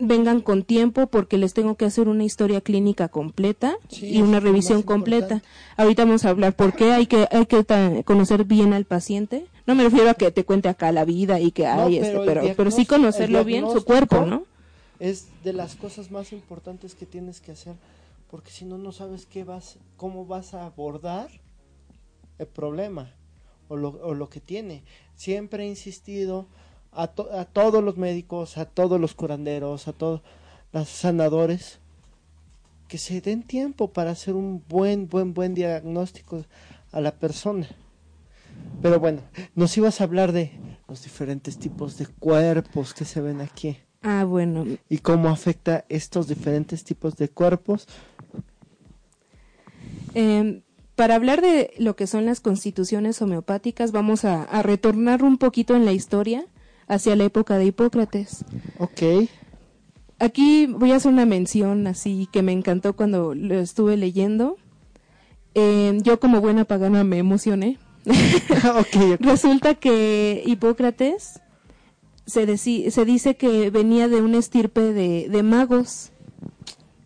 [0.00, 4.40] vengan con tiempo porque les tengo que hacer una historia clínica completa Sí, y una
[4.40, 5.34] revisión completa.
[5.36, 5.48] importante.
[5.76, 7.64] Ahorita vamos a hablar por qué hay que hay que
[8.04, 9.46] conocer bien al paciente.
[9.66, 12.22] No me refiero a que te cuente acá la vida y que No, hay pero
[12.22, 14.44] este, pero pero sí conocerlo bien su cuerpo, ¿no?
[14.98, 17.74] Es de las cosas más importantes que tienes que hacer,
[18.30, 21.28] porque si no, no sabes qué vas, cómo vas a abordar
[22.38, 23.14] el problema
[23.68, 24.82] o lo, o lo que tiene.
[25.14, 26.46] Siempre he insistido
[26.92, 30.22] a, to- a todos los médicos, a todos los curanderos, a todos
[30.72, 31.78] los sanadores,
[32.88, 36.44] que se den tiempo para hacer un buen, buen, buen diagnóstico
[36.92, 37.68] a la persona.
[38.82, 39.22] Pero bueno,
[39.54, 40.50] nos ibas a hablar de
[40.88, 46.26] los diferentes tipos de cuerpos que se ven aquí Ah, bueno, y cómo afecta estos
[46.26, 47.86] diferentes tipos de cuerpos.
[50.14, 50.62] Eh,
[50.96, 55.76] para hablar de lo que son las constituciones homeopáticas, vamos a, a retornar un poquito
[55.76, 56.44] en la historia
[56.90, 58.44] hacia la época de Hipócrates.
[58.78, 59.28] Ok,
[60.20, 64.58] Aquí voy a hacer una mención así que me encantó cuando lo estuve leyendo.
[65.54, 69.20] Eh, yo como buena pagana me emocioné ok, ok.
[69.20, 71.40] Resulta que Hipócrates
[72.26, 76.10] se, se dice que venía de una estirpe de, de magos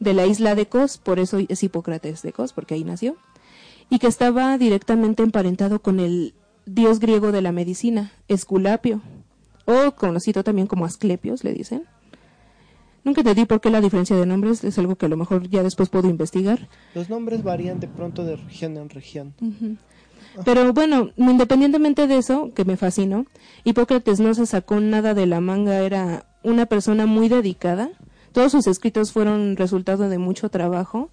[0.00, 3.16] de la isla de Cos, por eso es Hipócrates de Cos, porque ahí nació,
[3.88, 6.34] y que estaba directamente emparentado con el
[6.66, 9.00] dios griego de la medicina, Esculapio,
[9.64, 11.84] o conocido también como Asclepios, le dicen.
[13.04, 15.62] Nunca entendí por qué la diferencia de nombres, es algo que a lo mejor ya
[15.62, 16.68] después puedo investigar.
[16.94, 19.34] Los nombres varían de pronto de región en región.
[20.44, 23.26] Pero bueno, independientemente de eso, que me fascinó,
[23.64, 27.90] Hipócrates no se sacó nada de la manga, era una persona muy dedicada.
[28.32, 31.10] Todos sus escritos fueron resultado de mucho trabajo.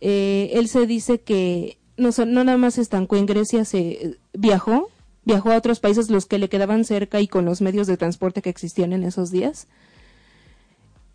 [0.00, 4.88] Eh, él se dice que no, no nada más se estancó en Grecia, se viajó,
[5.28, 8.40] viajó a otros países los que le quedaban cerca y con los medios de transporte
[8.40, 9.68] que existían en esos días.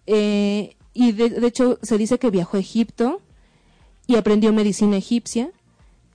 [0.06, 3.22] Eh, y de, de hecho se dice que viajó a Egipto
[4.06, 5.50] y aprendió medicina egipcia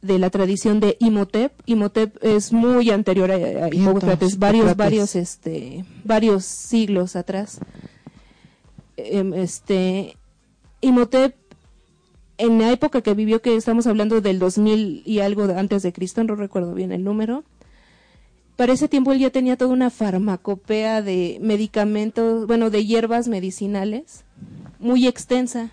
[0.01, 1.53] de la tradición de Imhotep.
[1.67, 7.59] Imhotep es muy anterior a, a Hipócrates, varios, varios, este, varios siglos atrás.
[8.97, 10.17] Em, este,
[10.83, 11.35] Imhotep,
[12.37, 16.23] en la época que vivió, que estamos hablando del 2000 y algo antes de Cristo,
[16.23, 17.43] no recuerdo bien el número,
[18.59, 24.25] para ese tiempo él ya tenía toda una farmacopea de medicamentos, bueno, de hierbas medicinales,
[24.81, 25.71] muy extensa.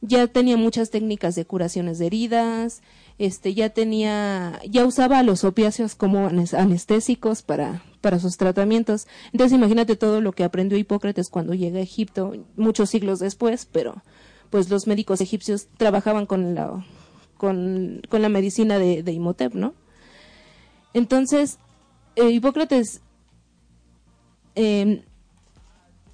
[0.00, 2.80] Ya tenía muchas técnicas de curaciones de heridas,
[3.18, 9.06] este, ya tenía, ya usaba los opiáceos como anes- anestésicos para, para sus tratamientos.
[9.34, 14.02] Entonces imagínate todo lo que aprendió Hipócrates cuando llega a Egipto, muchos siglos después, pero
[14.48, 16.82] pues los médicos egipcios trabajaban con la,
[17.36, 19.74] con, con la medicina de, de Imhotep, ¿no?
[20.94, 21.58] Entonces,
[22.16, 23.00] eh, Hipócrates,
[24.54, 25.02] eh,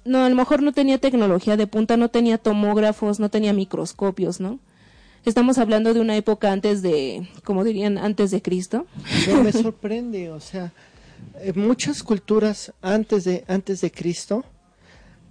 [0.05, 4.39] no, a lo mejor no tenía tecnología de punta, no tenía tomógrafos, no tenía microscopios,
[4.39, 4.59] ¿no?
[5.25, 8.85] Estamos hablando de una época antes de, como dirían, antes de Cristo.
[9.43, 10.71] Me sorprende, o sea,
[11.41, 14.45] en muchas culturas antes de antes de Cristo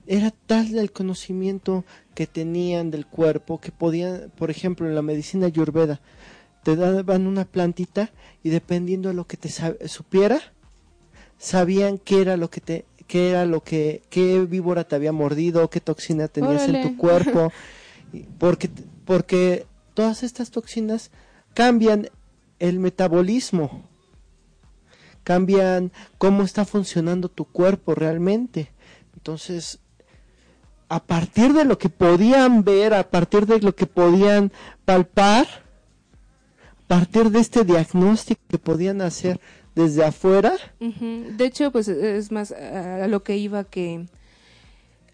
[0.06, 5.46] era tal el conocimiento que tenían del cuerpo que podían, por ejemplo, en la medicina
[5.46, 6.00] ayurveda,
[6.62, 8.10] te daban una plantita
[8.42, 9.48] y dependiendo de lo que te
[9.88, 10.40] supiera,
[11.38, 15.70] sabían qué era lo que te qué era lo que qué víbora te había mordido,
[15.70, 17.52] qué toxina tenías en tu cuerpo,
[18.38, 18.70] porque
[19.04, 21.10] porque todas estas toxinas
[21.54, 22.08] cambian
[22.58, 23.84] el metabolismo,
[25.22, 28.72] cambian cómo está funcionando tu cuerpo realmente.
[29.14, 29.80] Entonces,
[30.88, 34.52] a partir de lo que podían ver, a partir de lo que podían
[34.84, 35.46] palpar,
[36.84, 39.40] a partir de este diagnóstico que podían hacer
[39.76, 40.54] desde afuera.
[40.80, 44.06] De hecho, pues es más a, lo que iba que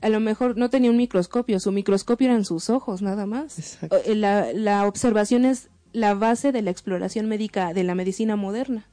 [0.01, 3.59] a lo mejor no tenía un microscopio, su microscopio eran sus ojos nada más.
[3.59, 3.99] Exacto.
[4.07, 8.89] Eh, La, la observación es la base de la exploración médica de la medicina moderna.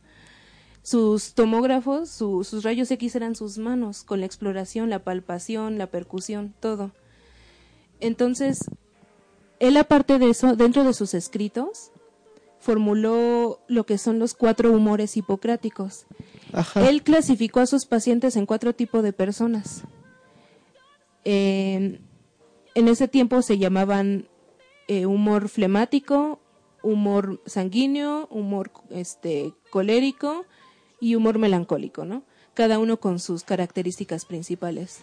[0.82, 5.88] Sus tomógrafos, su- sus rayos X eran sus manos, con la exploración, la palpación, la
[5.88, 6.92] percusión, todo.
[8.00, 8.60] Entonces,
[9.60, 11.92] él aparte de eso, dentro de sus escritos,
[12.60, 16.05] formuló lo que son los cuatro humores hipocráticos.
[16.53, 19.84] ajá, Él clasificó a sus pacientes en cuatro tipos de personas.
[21.26, 21.99] Eh,
[22.76, 24.28] en ese tiempo se llamaban
[24.88, 26.39] eh, humor flemático,
[26.82, 30.45] humor sanguíneo, humor este, colérico
[30.99, 32.24] y humor melancólico, ¿no?
[32.53, 35.01] Cada uno con sus características principales.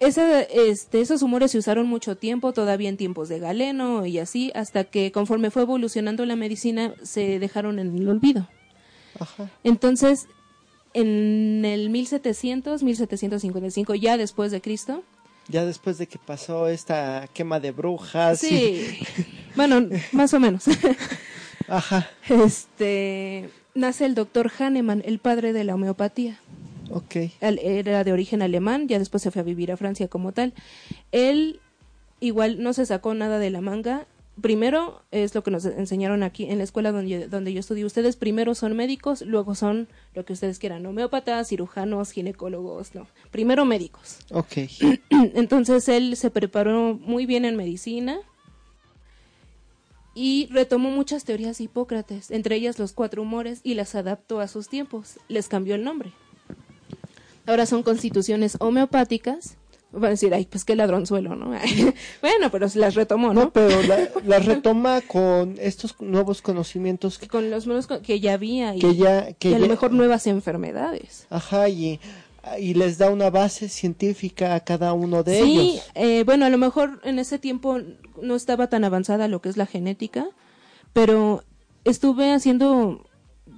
[0.00, 4.50] Esa, este, esos humores se usaron mucho tiempo, todavía en tiempos de Galeno y así,
[4.54, 8.48] hasta que conforme fue evolucionando la medicina se dejaron en el olvido.
[9.18, 9.48] ajá.
[9.62, 10.26] Entonces,
[10.92, 15.02] en el 1700, 1755, ya después de Cristo,
[15.48, 18.98] Ya después de que pasó esta quema de brujas, y- sí,
[19.56, 20.64] bueno, más o menos,
[21.68, 26.38] ajá, este, nace el doctor Hahnemann, el padre de la homeopatía.
[26.94, 30.32] Ok, Él era de origen alemán, ya después se fue a vivir a Francia como
[30.32, 30.54] tal.
[31.12, 31.60] Él
[32.20, 34.06] igual no se sacó nada de la manga.
[34.40, 37.84] Primero es lo que nos enseñaron aquí en la escuela donde, donde yo estudié.
[37.84, 43.06] Ustedes primero son médicos, luego son lo que ustedes quieran, homeópatas, cirujanos, ginecólogos, no.
[43.30, 44.18] Primero médicos.
[44.30, 44.52] ok,
[45.10, 48.18] Entonces él se preparó muy bien en medicina
[50.14, 54.48] y retomó muchas teorías de Hipócrates, entre ellas los cuatro humores, y las adaptó a
[54.48, 55.18] sus tiempos.
[55.28, 56.12] Les cambió el nombre.
[57.46, 59.56] Ahora son constituciones homeopáticas.
[59.92, 61.50] Van a decir, ay, pues qué ladronzuelo, ¿no?
[62.20, 63.44] bueno, pero las retomó, ¿no?
[63.44, 68.32] no, pero la, la retoma con estos nuevos conocimientos que, Con los monos que ya
[68.32, 71.28] había y, que ya, que y a lo mejor nuevas enfermedades.
[71.30, 72.00] Ajá, y,
[72.58, 75.90] y les da una base científica a cada uno de sí, ellos.
[75.94, 77.78] eh, bueno, a lo mejor en ese tiempo
[78.20, 80.26] no estaba tan avanzada lo que es la genética,
[80.92, 81.44] pero
[81.84, 83.06] estuve haciendo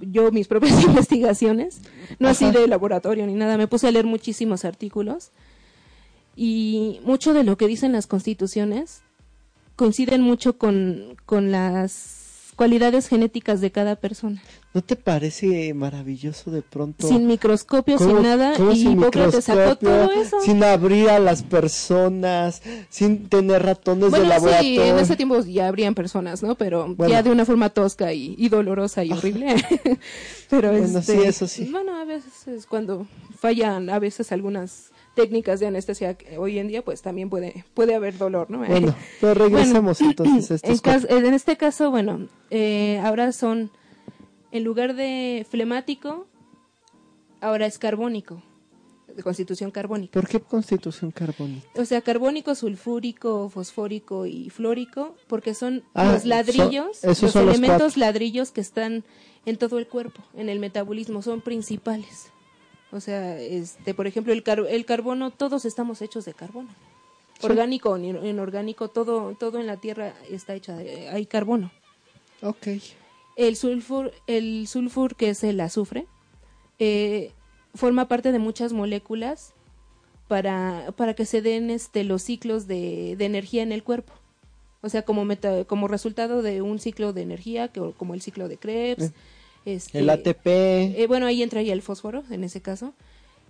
[0.01, 1.81] yo mis propias investigaciones,
[2.19, 5.31] no así de laboratorio ni nada, me puse a leer muchísimos artículos
[6.35, 9.01] y mucho de lo que dicen las constituciones
[9.75, 14.41] coinciden mucho con, con las cualidades genéticas de cada persona.
[14.73, 17.07] ¿No te parece maravilloso de pronto?
[17.07, 20.39] Sin microscopio, ¿Cómo- sin nada, y sin Hipócrates sacó todo eso.
[20.41, 24.83] Sin abrir a las personas, sin tener ratones Bueno, de laboratorio.
[24.83, 26.55] sí, en ese tiempo ya habrían personas, ¿no?
[26.55, 27.09] Pero Bueno.
[27.11, 29.55] ya de una forma tosca y, y dolorosa y horrible.
[30.49, 31.69] Pero Bueno, este, sí, eso sí.
[31.71, 33.07] Bueno, a veces es cuando
[33.39, 37.95] fallan, a veces algunas técnicas de anestesia que hoy en día, pues también puede puede
[37.95, 38.59] haber dolor, ¿no?
[38.59, 43.71] Bueno, pero regresemos entonces a en, estos cas- en este caso, bueno, eh, ahora son,
[44.51, 46.27] en lugar de flemático,
[47.41, 48.41] ahora es carbónico,
[49.15, 50.13] de constitución carbónica.
[50.13, 51.67] ¿Por qué constitución carbónica?
[51.75, 57.35] O sea, carbónico, sulfúrico, fosfórico y flórico, porque son Ah, los ladrillos, son- esos los
[57.35, 59.03] elementos ladrillos que están
[59.45, 62.31] en todo el cuerpo, en el metabolismo, son principales.
[62.91, 66.69] O sea, este, por ejemplo, el, car- el carbono, todos estamos hechos de carbono.
[67.43, 71.71] Orgánico o in- inorgánico, todo, todo en la Tierra está hecho de, hay carbono.
[72.41, 72.67] Ok.
[73.37, 76.05] El sulfur, el sulfur que es el azufre,
[76.79, 77.31] eh,
[77.73, 79.53] forma parte de muchas moléculas
[80.27, 84.11] para, para que se den este, los ciclos de, de energía en el cuerpo.
[84.81, 88.47] O sea, como, meta- como resultado de un ciclo de energía, que, como el ciclo
[88.49, 89.11] de Krebs.
[89.65, 90.45] este, El ATP.
[90.47, 92.93] eh, bueno, ahí entraría el fósforo, en ese caso,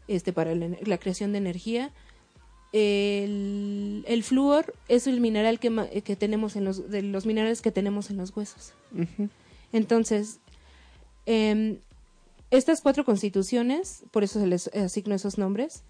[0.07, 1.91] este, para la, la creación de energía.
[2.73, 7.71] El, el flúor es el mineral que, que tenemos en los, de los minerales que
[7.71, 8.73] tenemos en los huesos.
[9.73, 10.39] Entonces,
[11.25, 11.77] em,
[12.51, 15.83] estas cuatro constituciones, por eso se les asigno esos nombres,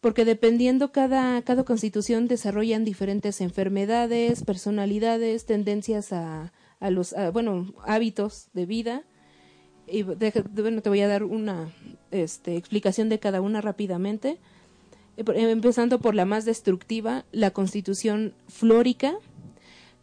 [0.00, 8.66] porque dependiendo cada, cada constitución desarrollan diferentes enfermedades, personalidades, tendencias a, los, bueno, hábitos de
[8.66, 9.02] vida.
[9.88, 11.72] Y deja- bueno, te voy a dar una
[12.10, 14.38] este, explicación de cada una rápidamente.
[15.16, 19.14] Eh, Empezando por la más destructiva, la constitución flórica.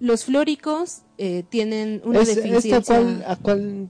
[0.03, 2.77] Los flóricos eh, tienen una Es- deficiencia.
[2.79, 3.89] ¿Esta cuál, a cuál?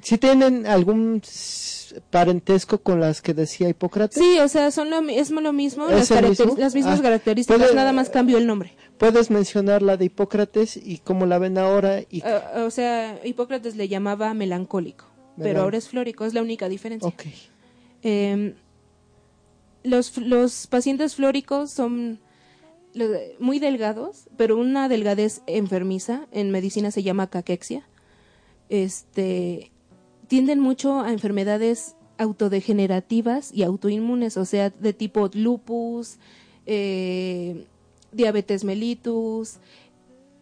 [0.00, 1.20] ¿Sí tienen algún
[2.10, 4.16] parentesco con las que decía Hipócrates?
[4.22, 6.54] Sí, o sea, son lo, es lo mismo, ¿Es las, mismo?
[6.56, 8.74] las mismas Ah, características, puede- nada más cambió el nombre.
[8.96, 12.00] ¿Puedes mencionar la de Hipócrates y cómo la ven ahora?
[12.08, 12.22] Y...
[12.22, 16.68] Ah, o sea, Hipócrates le llamaba melancólico, Melan- pero ahora es flórico, es la única
[16.68, 17.08] diferencia.
[17.08, 17.22] ok.
[18.04, 18.54] Eh,
[19.82, 22.20] los, los pacientes flóricos son
[23.38, 27.86] muy delgados, pero una delgadez enfermiza, en medicina se llama caquexia.
[28.68, 29.70] Este,
[30.28, 36.16] tienden mucho a enfermedades autodegenerativas y autoinmunes, o sea, de tipo lupus,
[36.66, 37.64] eh,
[38.12, 39.56] diabetes mellitus,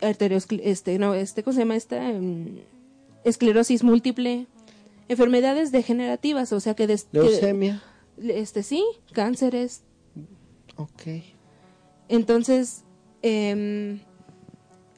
[0.01, 2.11] arterioscle- este, no, este, ¿cómo se llama esta?
[2.11, 2.59] Em,
[3.25, 4.47] esclerosis múltiple,
[5.09, 7.83] enfermedades degenerativas, o sea que, des- que- Leucemia.
[8.19, 9.83] este sí, cánceres.
[10.77, 11.03] Ok.
[12.11, 12.83] Entonces,
[13.23, 14.01] em,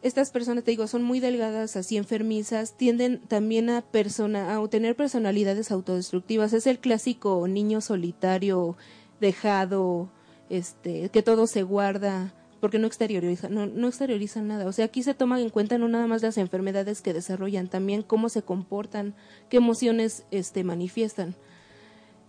[0.00, 4.96] estas personas, te digo, son muy delgadas, así enfermizas, tienden también a, persona, a tener
[4.96, 6.54] personalidades autodestructivas.
[6.54, 8.78] Es el clásico niño solitario,
[9.20, 10.10] dejado,
[10.48, 14.66] este, que todo se guarda, porque no exterioriza, no, no exteriorizan nada.
[14.66, 18.02] O sea, aquí se toman en cuenta no nada más las enfermedades que desarrollan, también
[18.02, 19.14] cómo se comportan,
[19.50, 21.36] qué emociones este, manifiestan.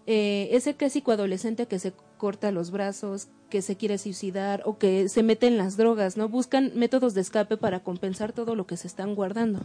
[0.08, 1.94] Eh, ese clásico adolescente que se
[2.24, 6.30] corta los brazos, que se quiere suicidar o que se mete en las drogas, ¿no?
[6.30, 9.60] Buscan métodos de escape para compensar todo lo que se están guardando.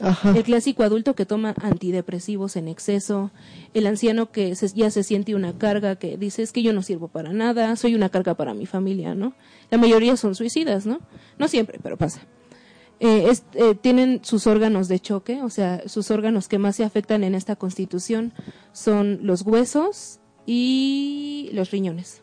[0.00, 0.30] Ajá.
[0.34, 3.30] El clásico adulto que toma antidepresivos en exceso,
[3.74, 6.80] el anciano que se- ya se siente una carga, que dice es que yo no
[6.82, 9.34] sirvo para nada, soy una carga para mi familia, ¿no?
[9.70, 11.00] La mayoría son suicidas, ¿no?
[11.38, 12.22] No siempre, pero pasa.
[13.00, 16.84] Eh, es- eh, tienen sus órganos de choque, o sea, sus órganos que más se
[16.84, 18.32] afectan en esta constitución
[18.72, 22.22] son los huesos y los riñones.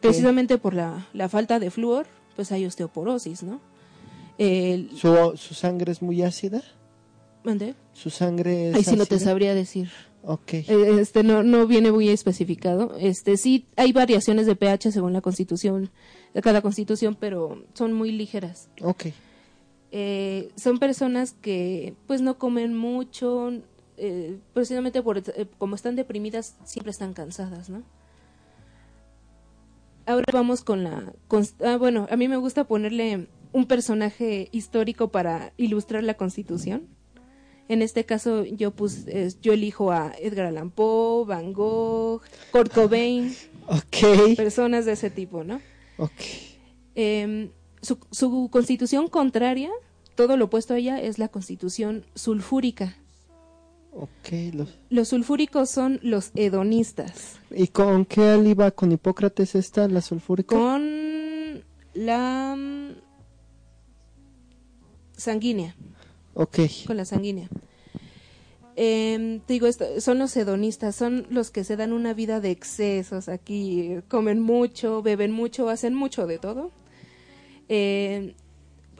[0.00, 2.06] Precisamente por la, la falta de flúor,
[2.36, 3.58] pues hay osteoporosis, ¿no?
[4.36, 6.62] El, ¿Su, su sangre es muy ácida?
[7.42, 7.74] ¿mande?
[7.94, 9.90] ¿Su sangre es Ahí sí no te sabría decir.
[10.24, 10.52] Ok.
[10.54, 10.66] Eh,
[11.00, 12.94] Este no, no viene muy especificado.
[13.00, 15.90] Este sí hay variaciones de pH según la constitución,
[16.34, 18.68] de cada constitución, pero son muy ligeras.
[18.82, 19.06] Ok.
[19.90, 23.52] Eh, son personas que pues no comen mucho,
[23.96, 27.82] eh, precisamente por eh, como están deprimidas siempre están cansadas, ¿no?
[30.06, 35.08] Ahora vamos con la cons- ah, bueno, a mí me gusta ponerle un personaje histórico
[35.08, 36.88] para ilustrar la Constitución.
[37.68, 42.72] En este caso yo pus, eh, yo elijo a Edgar Allan Poe, Van Gogh, Kurt
[42.74, 43.32] Cobain,
[43.68, 44.34] Ok.
[44.36, 45.60] personas de ese tipo, ¿no?
[45.98, 46.10] Ok.
[46.96, 47.50] Eh,
[47.80, 49.70] su, su constitución contraria,
[50.16, 52.96] todo lo opuesto a ella es la constitución sulfúrica.
[53.94, 60.00] Ok, los- Los sulfúricos son los hedonistas, ¿y con qué iba con Hipócrates esta, la
[60.00, 60.56] sulfúrica?
[60.56, 61.62] con
[61.94, 62.92] la mm,
[65.16, 65.76] sanguínea.
[66.34, 67.48] Ok, con la sanguínea.
[68.74, 72.50] Em, te digo, esto, son los hedonistas, son los que se dan una vida de
[72.50, 76.70] excesos aquí, eh, comen mucho, beben mucho, hacen mucho de todo.
[77.68, 78.32] Em,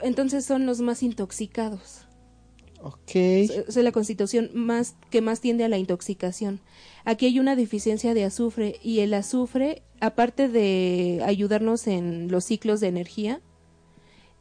[0.02, 2.06] entonces son los más intoxicados.
[2.82, 6.60] Ok, Es la constitución más que más tiende a la intoxicación.
[7.04, 12.80] Aquí hay una deficiencia de azufre y el azufre, aparte de ayudarnos en los ciclos
[12.80, 13.40] de energía,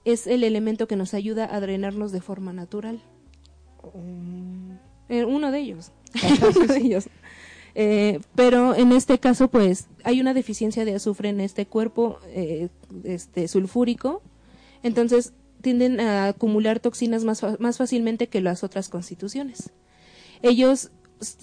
[0.05, 3.01] es el elemento que nos ayuda a drenarnos de forma natural.
[5.09, 5.91] Eh, uno de ellos.
[6.55, 7.09] uno de ellos.
[7.73, 12.69] Eh, pero en este caso, pues, hay una deficiencia de azufre en este cuerpo eh,
[13.03, 14.21] este, sulfúrico.
[14.83, 19.71] Entonces, tienden a acumular toxinas más, más fácilmente que las otras constituciones.
[20.41, 20.91] Ellos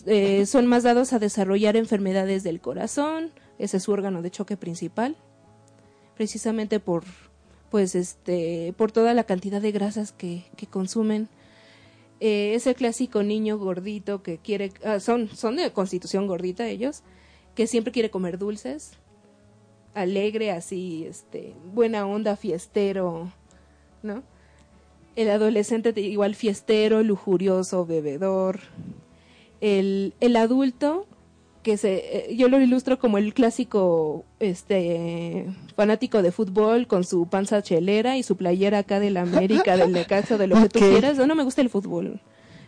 [0.06, 4.56] eh, son más dados a desarrollar enfermedades del corazón, ese es su órgano de choque
[4.56, 5.16] principal,
[6.16, 7.04] precisamente por,
[7.70, 11.28] pues, este, por toda la cantidad de grasas que, que consumen.
[12.20, 17.02] Eh, ese clásico niño gordito que quiere, ah, son, son de constitución gordita ellos,
[17.54, 18.92] que siempre quiere comer dulces,
[19.94, 23.32] alegre, así, este, buena onda, fiestero,
[24.02, 24.22] ¿no?
[25.16, 28.60] El adolescente te- igual fiestero, lujurioso, bebedor.
[29.60, 31.06] El, el adulto
[31.62, 35.46] que se, eh, yo lo ilustro como el clásico este
[35.76, 40.38] fanático de fútbol con su panza chelera y su playera acá del América, del Necaxa,
[40.38, 41.16] de lo que tú quieras.
[41.18, 42.20] No, no me gusta el fútbol.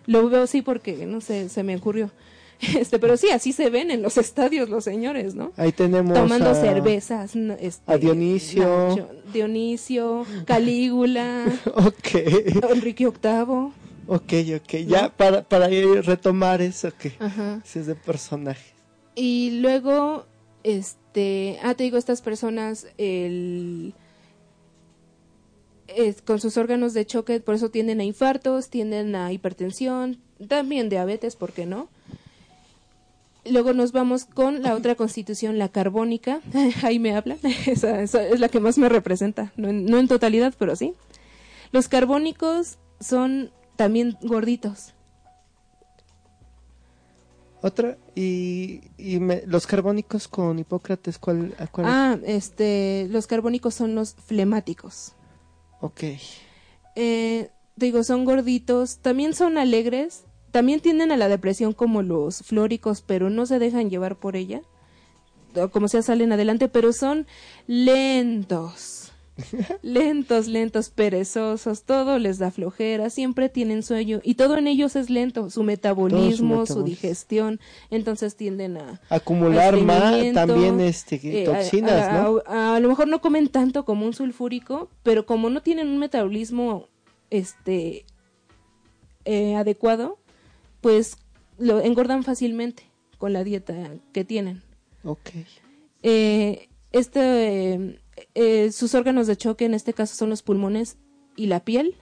[0.07, 2.11] Lo veo así porque, no sé, se me ocurrió.
[2.78, 5.53] Este, pero sí, así se ven en los estadios los señores, ¿no?
[5.57, 7.35] ahí tenemos Tomando a- cervezas.
[7.61, 8.65] este, a Dionisio.
[8.91, 12.15] Nacho- Dionisio, Calígula, Ok,
[12.70, 13.73] Enrique VIII.
[14.07, 17.12] ok, ok, ya para, para retomar eso que
[17.65, 18.74] si es de personajes.
[19.15, 20.27] Y luego,
[20.62, 23.95] este, ah, te digo, estas personas, el,
[25.89, 30.19] es- con sus órganos de choque, por eso tienden a infartos, tienden a hipertensión,
[30.49, 31.89] también diabetes, ¿por qué no?
[33.49, 36.41] Luego nos vamos con la otra constitución, la carbónica.
[36.83, 37.37] Ahí me habla.
[37.67, 39.53] Esa, esa es la que más me representa.
[39.57, 40.95] No en, no en totalidad, pero sí.
[41.73, 44.95] Los carbónicos son también gorditos.
[47.62, 51.55] Otra, y, y me- los carbónicos con Hipócrates, ¿cuál?
[51.59, 51.87] a cuál?
[51.89, 55.12] Ah, este, los carbónicos son los flemáticos.
[55.83, 56.03] Ok,
[56.97, 63.02] Eh, digo, son gorditos, también son alegres, también tienden a la depresión como los flóricos,
[63.02, 64.62] pero no se dejan llevar por ella,
[65.72, 67.27] como sea salen adelante, pero son
[67.66, 69.10] lentos,
[69.82, 75.09] lentos, lentos, perezosos, todo les da flojera, siempre tienen sueño y todo en ellos es
[75.10, 77.59] lento, su metabolismo, su digestión,
[77.90, 82.43] entonces tienden a acumular más también este eh, toxinas, a, ¿no?
[82.47, 85.98] a- a lo mejor no comen tanto como un sulfúrico, pero como no tienen un
[85.98, 86.86] metabolismo
[87.31, 88.05] este
[89.24, 90.18] eh, adecuado,
[90.81, 91.16] pues
[91.59, 92.85] lo engordan fácilmente
[93.19, 93.74] con la dieta
[94.12, 94.62] que tienen.
[95.05, 95.31] Ok,
[96.02, 98.01] Eh, este, eh,
[98.35, 100.97] eh, sus órganos de choque en este caso son los pulmones
[101.36, 101.94] y la piel.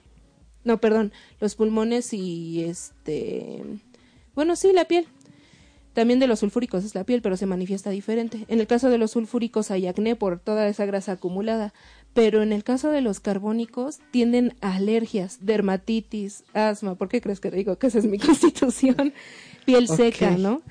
[0.63, 3.63] No, perdón, los pulmones y este,
[4.35, 5.07] bueno, sí, la piel.
[5.93, 8.45] También de los sulfúricos es la piel, pero se manifiesta diferente.
[8.47, 11.73] En el caso de los sulfúricos hay acné por toda esa grasa acumulada,
[12.19, 16.95] pero en el caso de los carbónicos tienden a alergias, dermatitis, asma.
[16.95, 19.13] ¿Por qué crees que digo que esa es mi constitución?
[19.63, 20.31] Piel seca.
[20.31, 20.61] ¿no?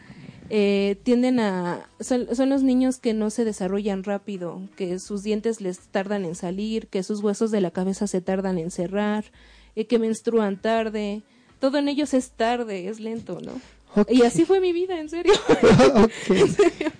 [0.50, 5.62] Eh, tienden a son, son los niños que no se desarrollan rápido, que sus dientes
[5.62, 9.24] les tardan en salir, que sus huesos de la cabeza se tardan en cerrar,
[9.74, 11.22] eh, que menstruan tarde.
[11.60, 13.58] Todo en ellos es tarde, es lento, ¿no?
[14.06, 15.32] Y así fue mi vida, en serio.
[15.94, 16.36] ok,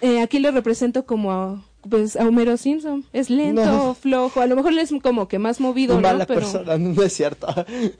[0.00, 3.04] Eh, aquí lo represento como a, pues, a Homero Simpson.
[3.12, 3.94] Es lento, No.
[3.94, 4.40] flojo.
[4.40, 6.14] A lo mejor es como que más movido, Una ¿no?
[6.14, 7.46] mala Pero, persona, no es cierto.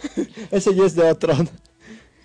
[0.51, 1.35] Ese ya es de otro.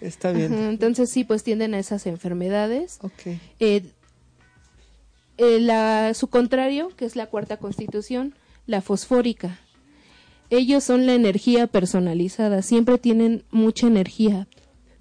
[0.01, 0.53] Está bien.
[0.53, 2.99] Ajá, entonces sí, pues tienden a esas enfermedades.
[3.01, 3.37] Ok.
[3.59, 3.83] Eh,
[5.37, 8.33] eh, la, su contrario, que es la cuarta constitución,
[8.65, 9.59] la fosfórica.
[10.49, 14.47] Ellos son la energía personalizada, siempre tienen mucha energía.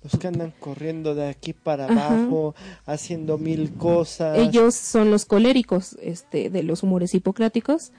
[0.03, 2.09] Los que andan corriendo de aquí para Ajá.
[2.15, 2.55] abajo,
[2.87, 4.39] haciendo mil cosas.
[4.39, 7.91] Ellos son los coléricos, este, de los humores hipocráticos.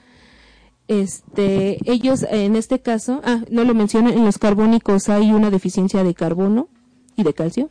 [0.88, 6.02] Este, ellos en este caso, ah, no lo mencioné, en los carbónicos hay una deficiencia
[6.02, 6.68] de carbono
[7.16, 7.70] y de calcio.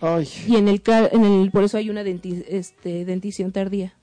[0.00, 0.82] Ay, y en el,
[1.12, 3.94] en el por eso hay una denti- este, dentición tardía.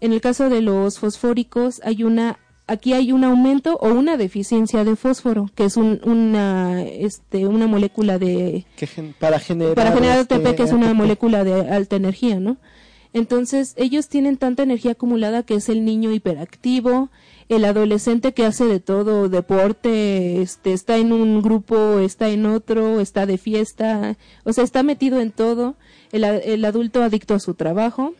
[0.00, 4.84] En el caso de los fosfóricos hay una aquí hay un aumento o una deficiencia
[4.84, 9.92] de fósforo, que es un- una, este, una molécula de, Que gen- para generar, para
[9.92, 10.96] generar este, ATP, que es una ATP.
[10.96, 12.56] molécula de alta energía, ¿no?
[13.12, 17.10] Entonces, ellos tienen tanta energía acumulada que es el niño hiperactivo,
[17.48, 22.98] el adolescente que hace de todo, deporte, este, está en un grupo, está en otro,
[23.00, 25.76] está de fiesta, o sea, está metido en todo,
[26.10, 28.14] el, el adulto adicto a su trabajo,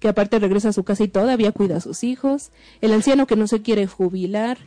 [0.00, 2.50] que aparte regresa a su casa y todavía cuida a sus hijos,
[2.80, 4.58] el anciano que no se quiere jubilar,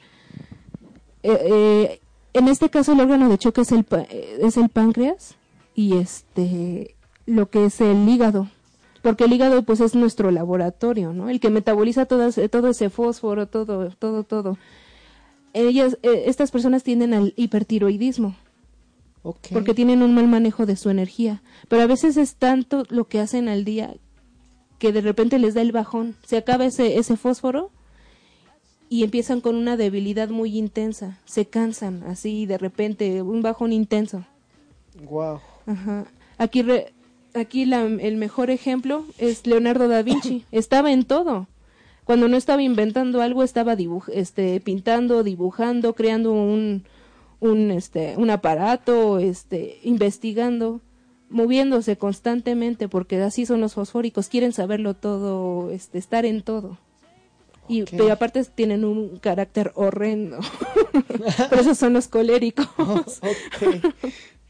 [1.23, 1.99] eh, eh,
[2.33, 5.35] en este caso el órgano de choque es el, eh, es el páncreas
[5.75, 6.95] y este
[7.25, 8.47] lo que es el hígado.
[9.01, 12.89] Porque el hígado pues es nuestro laboratorio no el que metaboliza todo ese, todo ese
[12.89, 14.57] fósforo todo todo todo.
[15.53, 18.35] Ellas eh, estas personas tienden al hipertiroidismo.
[19.53, 21.43] Porque tienen un mal manejo de su energía.
[21.69, 23.95] Pero a veces es tanto lo que hacen al día
[24.79, 27.71] que de repente les da el bajón se acaba ese ese fósforo
[28.89, 34.23] y empiezan con una debilidad muy intensa, se cansan así de repente, un bajón intenso.
[35.09, 35.39] Wow.
[35.65, 36.05] Ajá.
[36.37, 36.93] Aquí re-
[37.33, 41.47] aquí la- el mejor ejemplo es Leonardo da Vinci, estaba en todo.
[42.03, 46.83] Cuando no estaba inventando algo, estaba dibuj este pintando, dibujando, creando un
[47.39, 50.81] un este un aparato, este investigando,
[51.33, 56.77] moviéndose constantemente porque así son los fosfóricos, quieren saberlo todo, este estar en todo.
[57.67, 60.39] Y pero aparte tienen un carácter horrendo.
[61.49, 62.67] Por eso son los coléricos.
[62.77, 63.93] ok.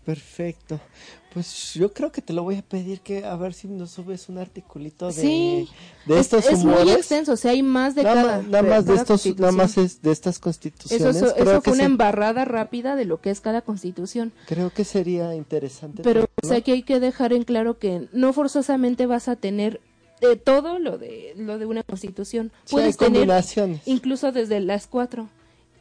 [0.06, 0.80] Perfecto.
[1.34, 4.30] Pues yo creo que te lo voy a pedir que a ver si nos subes
[4.30, 5.68] un articulito de, Sí,
[6.06, 6.96] de es, estos es muy humores.
[6.98, 8.42] extenso, o sea, hay más de nada, cada.
[8.44, 11.16] nada más de estos, nada más es de estas Eso, constituciones.
[11.16, 14.32] eso, creo, eso que fue una se- embarrada rápida de lo que es cada constitución.
[14.46, 16.04] creo que sería interesante.
[16.04, 19.82] Pero o sea, que hay que dejar en claro que no forzosamente vas a tener
[20.22, 22.52] de todo lo de lo de una constitución.
[22.66, 23.28] Sí, Puedes tener
[23.86, 25.30] incluso desde las cuatro.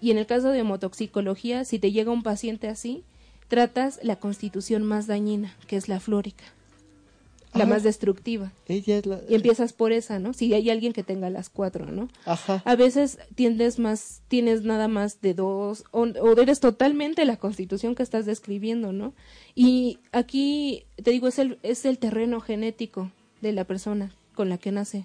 [0.01, 3.05] Y en el caso de homotoxicología, si te llega un paciente así,
[3.53, 6.45] tratas la constitución más dañina, que es la flórica,
[7.53, 8.51] la más destructiva.
[8.67, 9.21] Ella es la...
[9.29, 10.33] Y empiezas por esa, ¿no?
[10.33, 12.09] Si hay alguien que tenga las cuatro, ¿no?
[12.25, 12.63] Ajá.
[12.65, 17.95] A veces tiendes más, tienes nada más de dos, o, o eres totalmente la constitución
[17.95, 19.13] que estás describiendo, ¿no?
[19.55, 23.11] Y aquí, te digo, es el, es el terreno genético
[23.43, 25.05] de la persona con la que nace.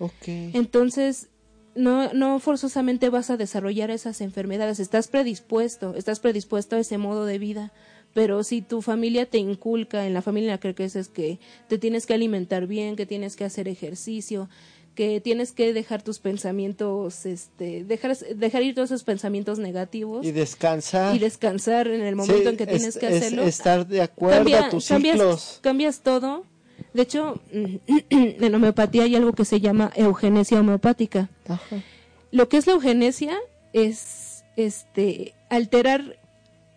[0.00, 0.26] Ok.
[0.26, 1.28] Entonces,
[1.74, 7.24] no, no forzosamente vas a desarrollar esas enfermedades, estás predispuesto, estás predispuesto a ese modo
[7.26, 7.72] de vida,
[8.12, 11.78] pero si tu familia te inculca, en la familia en la que creces, que te
[11.78, 14.48] tienes que alimentar bien, que tienes que hacer ejercicio,
[14.94, 20.30] que tienes que dejar tus pensamientos, este, dejar, dejar ir todos esos pensamientos negativos Y
[20.30, 21.16] descansar.
[21.16, 23.42] y descansar en el momento Sí, en que tienes es- que es- hacerlo.
[23.42, 25.58] estar de acuerdo Cambia- a tus cambias, ciclos.
[25.62, 26.44] cambias todo.
[26.92, 31.30] De hecho, en homeopatía hay algo que se llama eugenesia homeopática.
[31.48, 31.82] Ajá.
[32.30, 33.38] Lo que es la eugenesia
[33.72, 36.18] es este alterar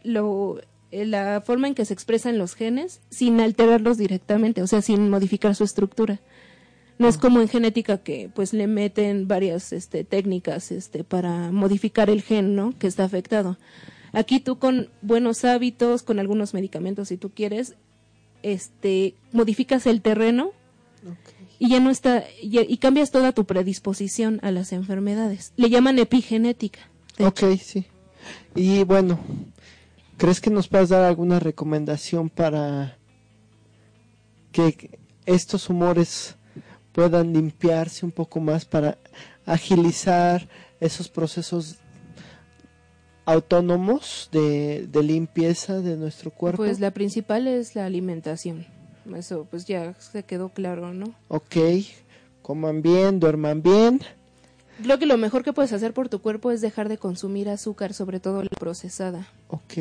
[0.04, 0.60] lo
[0.92, 5.10] eh, la forma en que se expresan los genes sin alterarlos directamente, o sea, sin
[5.10, 6.20] modificar su estructura.
[6.98, 12.10] No es como en genética que pues le meten varias este, técnicas este, para modificar
[12.10, 12.74] el gen, ¿no?
[12.80, 13.58] Que está afectado.
[14.14, 17.76] Aquí tú con buenos hábitos, con algunos medicamentos si tú quieres,
[18.48, 20.52] este, modificas el terreno
[21.60, 25.54] y ya no está y, y cambias toda tu predisposición a las enfermedades.
[25.58, 26.80] Le llaman epigenética.
[27.20, 27.86] Ok, sí.
[28.56, 29.20] Y bueno,
[30.18, 32.98] ¿crees que nos puedas dar alguna recomendación para
[34.52, 36.36] que estos humores
[36.94, 38.98] puedan limpiarse un poco más para
[39.46, 40.48] agilizar
[40.80, 41.76] esos procesos
[43.28, 46.64] autónomos de, de limpieza de nuestro cuerpo?
[46.64, 48.66] Pues la principal es la alimentación.
[49.16, 51.14] Eso pues ya se quedó claro, ¿no?
[51.28, 51.56] Ok,
[52.42, 54.02] coman bien, duerman bien.
[54.82, 57.94] Creo que lo mejor que puedes hacer por tu cuerpo es dejar de consumir azúcar,
[57.94, 59.28] sobre todo la procesada.
[59.50, 59.74] Ok.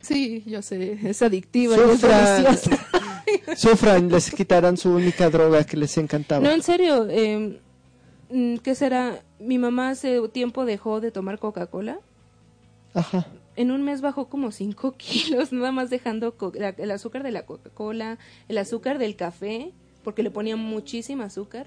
[0.00, 2.56] Sí, yo sé, es adictiva y es Sufran,
[3.56, 6.42] sufran, les quitarán su única droga que les encantaba.
[6.42, 7.60] No, en serio, eh,
[8.30, 9.20] mm, ¿qué será?
[9.38, 11.98] Mi mamá hace tiempo dejó de tomar Coca-Cola.
[12.94, 13.26] Ajá.
[13.56, 17.46] En un mes bajó como 5 kilos, nada más dejando la- el azúcar de la
[17.46, 18.18] Coca-Cola,
[18.48, 19.72] el azúcar del café,
[20.04, 21.66] porque le ponía muchísima azúcar.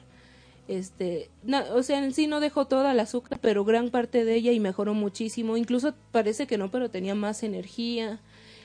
[0.68, 1.30] Este,
[1.74, 4.60] o sea, en sí no dejó toda el azúcar, pero gran parte de ella y
[4.62, 5.58] mejoró muchísimo.
[5.58, 8.22] Incluso parece que no, pero tenía más energía.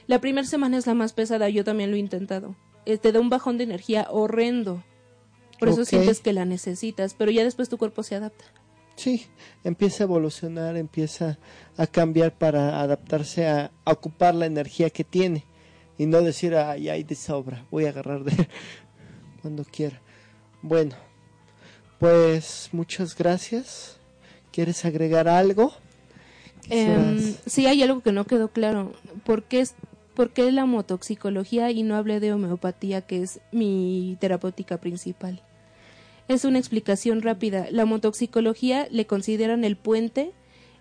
[0.07, 2.55] La primera semana es la más pesada, yo también lo he intentado.
[2.87, 4.83] Eh, te da un bajón de energía horrendo.
[5.59, 8.45] Por eso sientes que la necesitas, pero ya después tu cuerpo se adapta.
[8.99, 9.27] Sí,
[9.63, 11.39] empieza a evolucionar, empieza
[11.77, 15.45] a cambiar para adaptarse a, a ocupar la energía que tiene
[15.97, 18.49] y no decir, ay, ay, de sobra, voy a agarrar de
[19.41, 20.01] cuando quiera.
[20.63, 20.97] Bueno,
[22.01, 24.01] pues muchas gracias.
[24.51, 25.73] ¿Quieres agregar algo?
[26.69, 28.95] Em, sí, hay algo que no quedó claro.
[29.25, 29.75] ¿Por qué, es,
[30.15, 35.43] ¿Por qué la motoxicología y no hablé de homeopatía, que es mi terapéutica principal?
[36.29, 37.67] Es una explicación rápida.
[37.71, 40.33] La motoxicología le consideran el puente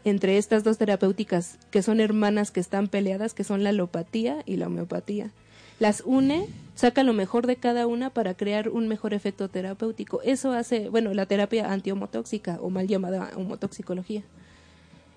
[0.03, 4.57] entre estas dos terapéuticas que son hermanas que están peleadas, que son la alopatía y
[4.57, 5.32] la homeopatía.
[5.80, 10.22] Las une, saca lo mejor de cada una para crear un mejor efecto terapéutico.
[10.24, 14.24] Eso hace, bueno, la terapia antihomotóxica o mal llamada homotoxicología.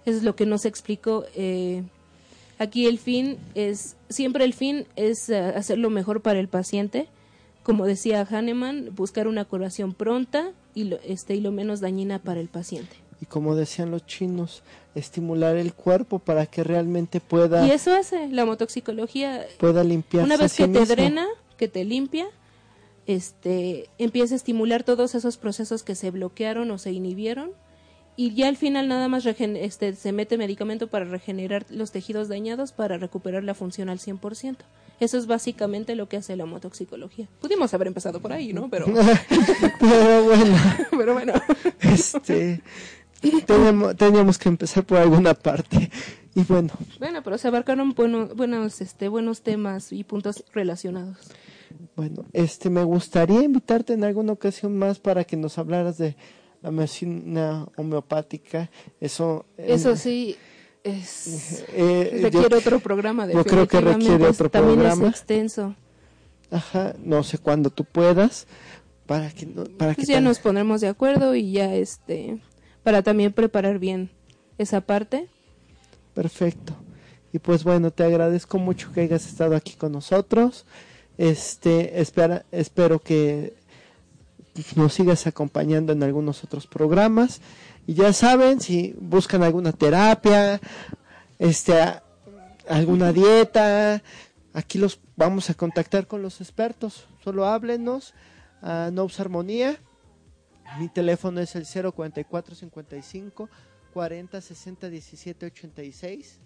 [0.05, 1.25] Eso es lo que nos explicó.
[1.35, 1.83] eh,
[2.59, 7.09] aquí el fin es, siempre el fin es eh, hacer lo mejor para el paciente.
[7.63, 12.41] Como decía Hahnemann, buscar una curación pronta y lo, este, y lo menos dañina para
[12.41, 12.97] el paciente.
[13.21, 14.63] Y como decían los chinos,
[14.95, 19.47] estimular el cuerpo para que realmente pueda, Y eso hace la motoxicología.
[19.59, 20.95] pueda limpiarse Una vez sí que te mismo.
[20.95, 21.27] drena,
[21.59, 22.27] que te limpia,
[23.07, 27.53] este, empieza a estimular todos esos procesos que se bloquearon o se inhibieron
[28.17, 32.73] y ya al final nada más este, se mete medicamento para regenerar los tejidos dañados
[32.73, 34.57] para recuperar la función al 100%.
[35.01, 37.27] Eso es básicamente lo que hace la motoxicología.
[37.41, 38.69] Pudimos haber empezado por ahí, ¿no?
[38.69, 38.85] Pero,
[39.81, 40.57] Pero bueno,
[40.91, 41.33] pero bueno.
[41.81, 42.61] este,
[43.47, 45.91] tenemos, teníamos que empezar por alguna parte.
[46.35, 46.69] Y bueno,
[46.99, 51.17] Bueno, pero se abarcaron bueno- buenos, este, buenos temas y puntos relacionados.
[51.97, 56.17] bueno, este, me gustaría invitarte en alguna ocasión más para que nos hablaras de
[56.63, 58.71] la medicina homeopática.
[59.01, 60.37] Eso, eh, Eso sí,
[60.85, 61.65] es...
[61.73, 65.09] eh, yo- requiere otro programa yo creo que requiere otro también programa.
[65.09, 65.75] es extenso
[66.51, 68.47] Ajá, no sé cuándo tú puedas
[69.07, 72.39] para que no- para pues que ya nos pondremos de acuerdo y ya este
[72.83, 74.11] para también preparar bien
[74.59, 75.29] esa parte
[76.15, 76.75] perfecto.
[77.33, 80.65] Y pues bueno, te agradezco mucho que hayas estado aquí con nosotros.
[81.17, 83.55] Este, espera, espero que
[84.77, 87.41] nos sigas acompañando en algunos otros programas.
[87.87, 90.61] Y ya saben, si buscan alguna terapia,
[91.39, 91.75] este,
[92.69, 94.03] alguna dieta,
[94.53, 97.07] aquí los vamos a contactar con los expertos.
[97.23, 98.15] Solo háblenos
[98.63, 99.79] a Nobs Armonía.
[100.79, 103.49] Mi teléfono es el 044 55
[103.93, 106.39] 40 60 17 86.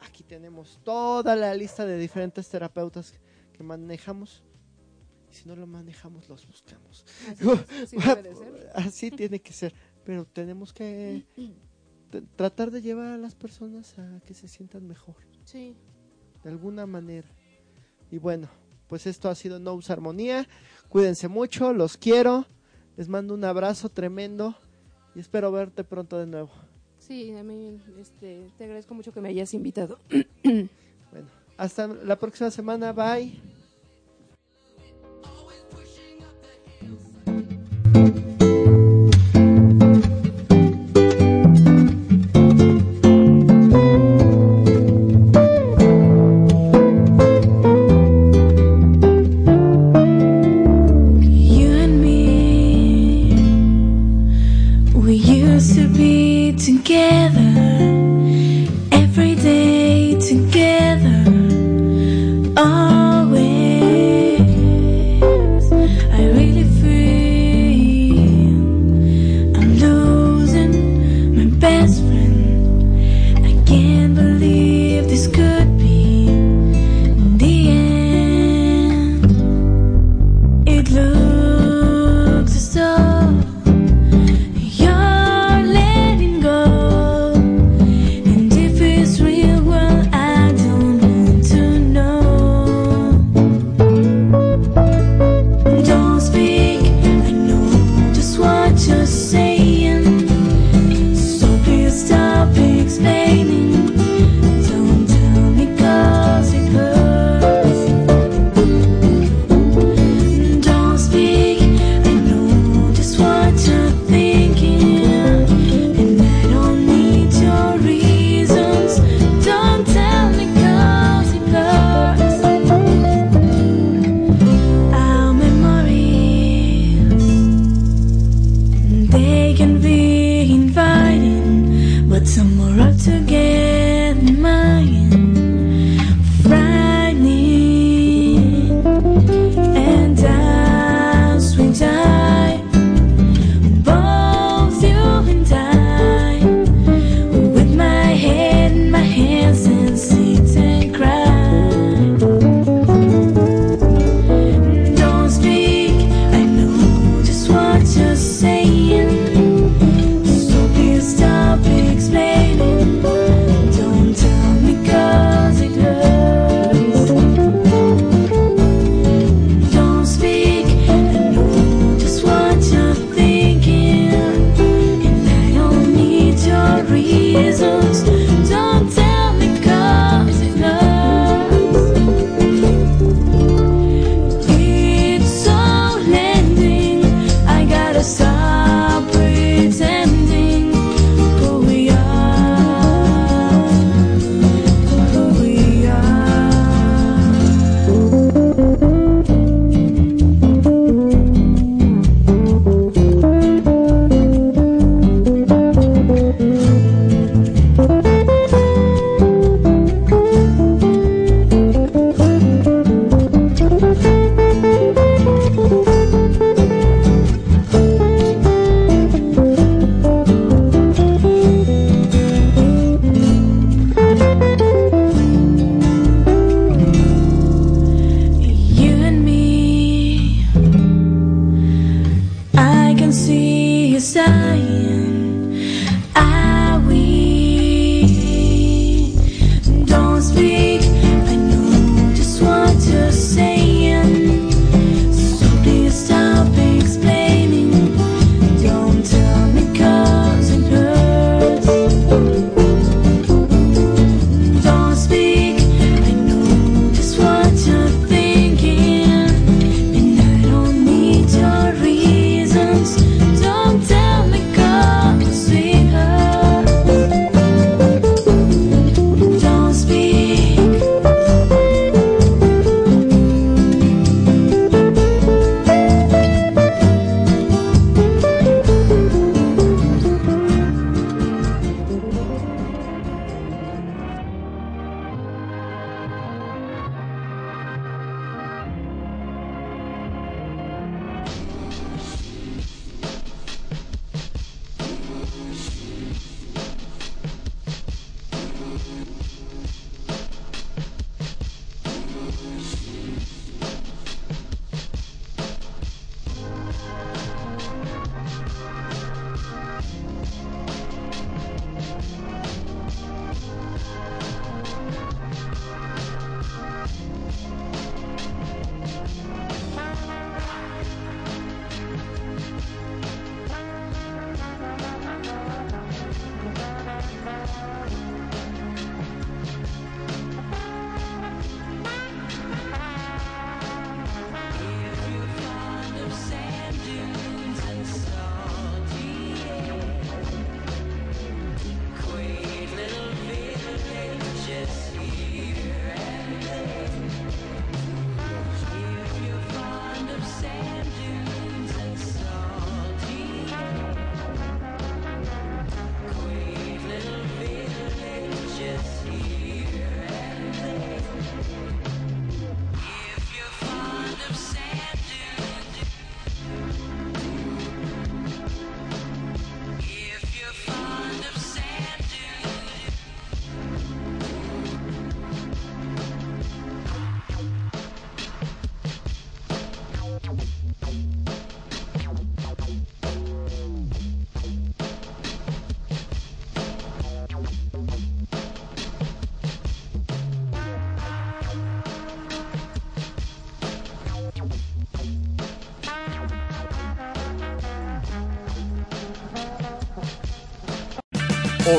[0.00, 3.14] Aquí tenemos toda la lista de diferentes terapeutas
[3.56, 4.42] que manejamos.
[5.36, 7.04] Si no lo manejamos, los buscamos.
[8.74, 9.74] Así tiene que ser.
[10.04, 11.26] Pero tenemos que
[12.36, 15.76] tratar de llevar a las personas a que se sientan mejor, sí
[16.46, 17.28] de alguna manera.
[18.10, 18.48] Y bueno,
[18.86, 20.46] pues esto ha sido Nous Armonía.
[20.88, 22.46] Cuídense mucho, los quiero.
[22.96, 24.54] Les mando un abrazo tremendo
[25.16, 26.50] y espero verte pronto de nuevo.
[26.98, 29.98] sí a mí este te agradezco mucho que me hayas invitado
[31.10, 32.92] Bueno, hasta la próxima semana.
[32.92, 33.55] Bye.